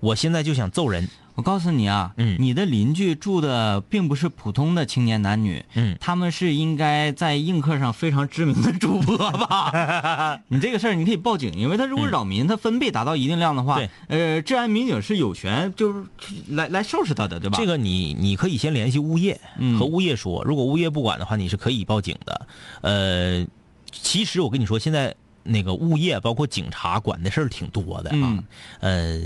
[0.00, 1.08] 我现在就想揍人。
[1.38, 10.40] 我告诉你啊，嗯你的邻居住的并不是普通的青年男女，嗯他们是应该在映客上非常知名的主播吧？
[10.50, 16.02] 你这个事儿你可以报警，因为他如果扰民，他分贝达到一定量的话，对呃，治安民警是有权就是
[16.48, 17.56] 来来收拾他的，对吧？
[17.56, 22.48] 这个你你可以先联系物业，嗯和物业说，如果物业不管的话，你是可以报警的。
[22.80, 23.46] 呃，
[23.92, 25.14] 其实我跟你说，现在
[25.44, 28.16] 那个物业包括警察管的事儿挺多的啊。
[28.16, 28.44] 嗯
[28.80, 29.20] 呃，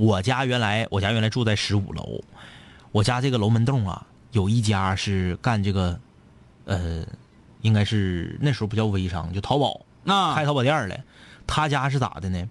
[0.00, 2.24] 我家原来我家原来住在十五楼，
[2.90, 6.00] 我家这个楼门洞啊，有一家是干这个，
[6.64, 7.04] 呃，
[7.60, 10.98] 应该是那时候不叫微商，就淘宝啊开淘宝店儿的。
[11.46, 12.48] 他家是咋的呢？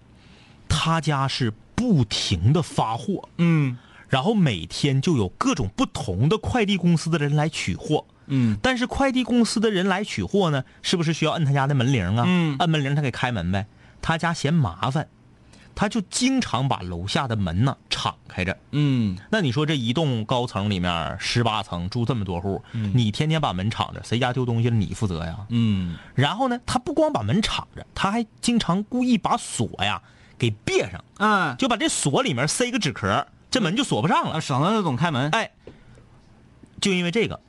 [0.68, 3.80] 他家是不停的发货，嗯
[4.10, 8.06] 然后每天就有各种不同的快递公司的人来取货。
[8.28, 12.26] 嗯但是快递公司的人来取货呢，是不是需要摁他家的门铃啊？
[12.28, 13.66] 嗯摁门铃他给开门呗。
[14.04, 15.08] 他家嫌麻烦，
[15.80, 18.58] 他就经常把楼下的门呢敞开着。
[18.72, 25.38] 嗯那你说这一栋高层里面十八层住这么多户，你天天把门敞着，谁家丢东西了你负责呀？
[25.48, 30.02] 嗯然后呢，他不光把门敞着，他还经常故意把锁呀
[30.38, 34.40] 给别上，啊，就把这锁里面塞个纸壳，这门就锁不上了啊，。
[34.42, 35.32] 省得他总开门。
[35.32, 35.50] 哎，
[36.82, 37.40] 就因为这个，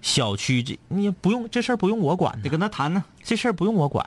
[0.00, 3.04] 小区这你不用这事儿不用我管得，跟他谈呢。
[3.22, 4.06] 这事儿不用我管。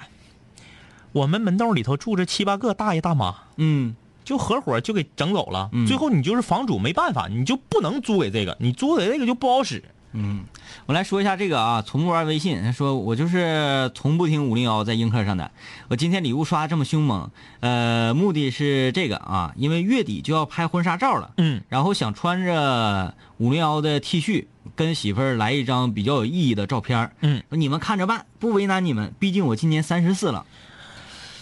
[1.11, 5.69] 我们门洞里头住着七八个大爷大妈，嗯，就合伙就给整走了。
[5.71, 9.83] 嗯最后你就是房主，没办法，你就不能租给这个，你租给这个就不好使。
[10.13, 10.45] 嗯
[10.85, 12.63] 我来说一下这个啊，从不玩微信。
[12.63, 15.51] 他说我就是从不听五零幺在映客上的。
[15.89, 17.29] 我今天礼物刷这么凶猛，
[17.59, 24.45] 呃，目的是这个啊，因为月底就要拍婚纱照了，嗯，然后想穿着五零幺的 T 恤，
[24.75, 30.45] 跟媳妇儿来一张比较有意义的照片儿嗯，你们看着办，不为难你们，毕竟我今年三十四了。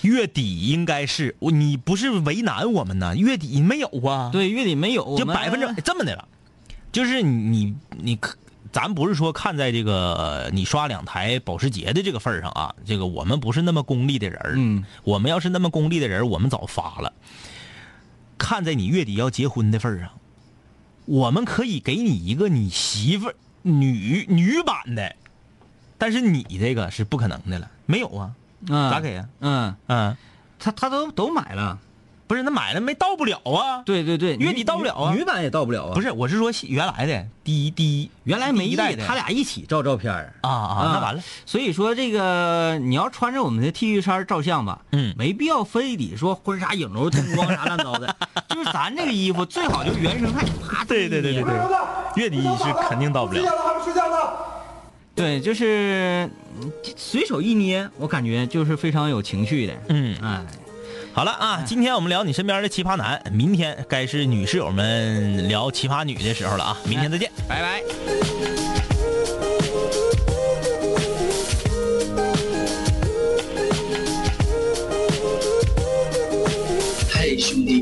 [0.05, 3.15] 月底应该是我，你不是为难我们呢？
[3.17, 6.27] 月底没有啊？，对，月底没有，就百分之这么的了，
[6.91, 8.37] 就是你你可，
[8.71, 17.11] 咱不是说看在这个呃你刷两台保时捷的这个份儿上啊，这个我们不是那么功利的人儿嗯，我们要是那么功利的人，我们早发了。
[18.37, 20.09] 看在你月底要结婚的份儿上，
[21.05, 23.31] 我们可以给你一个你媳妇
[23.61, 25.15] 女女版的，
[25.97, 28.33] 但是你这个是不可能的了，没有啊？
[28.69, 28.91] 嗯。
[28.91, 29.25] 咋给啊？
[29.41, 30.17] 嗯，嗯，
[30.59, 31.77] 他他都都买了，
[32.27, 33.83] 不是，那买了没到不了啊？
[33.85, 35.11] 对对对，月底女到不了啊。
[35.11, 39.05] 女女版也到不了啊，不是，我是说原来的第一第一原来没第一代的。
[39.05, 40.33] 他俩一起照照片儿。
[40.41, 45.13] 啊啊，那完了，所以说这个你要穿着我们的 T 恤衫照相吧，嗯。
[45.17, 48.15] 没必要非得说婚纱影楼灯光啥乱糟的，
[48.49, 51.53] 就是咱这个衣服最好就原生态，啪，对对对对对，
[52.15, 53.41] 月底是肯定到不了。
[55.15, 56.29] 对，就是
[56.61, 60.45] 嗯随手一捏，我感觉就是非常有情绪的，嗯，哎，
[61.13, 67.31] 好了啊，今天我们聊你身边的奇葩男，明天该是女室友们聊奇葩女的时候了啊，明天再见。
[67.47, 67.81] 拜拜。
[77.13, 77.81] 嘿，兄弟，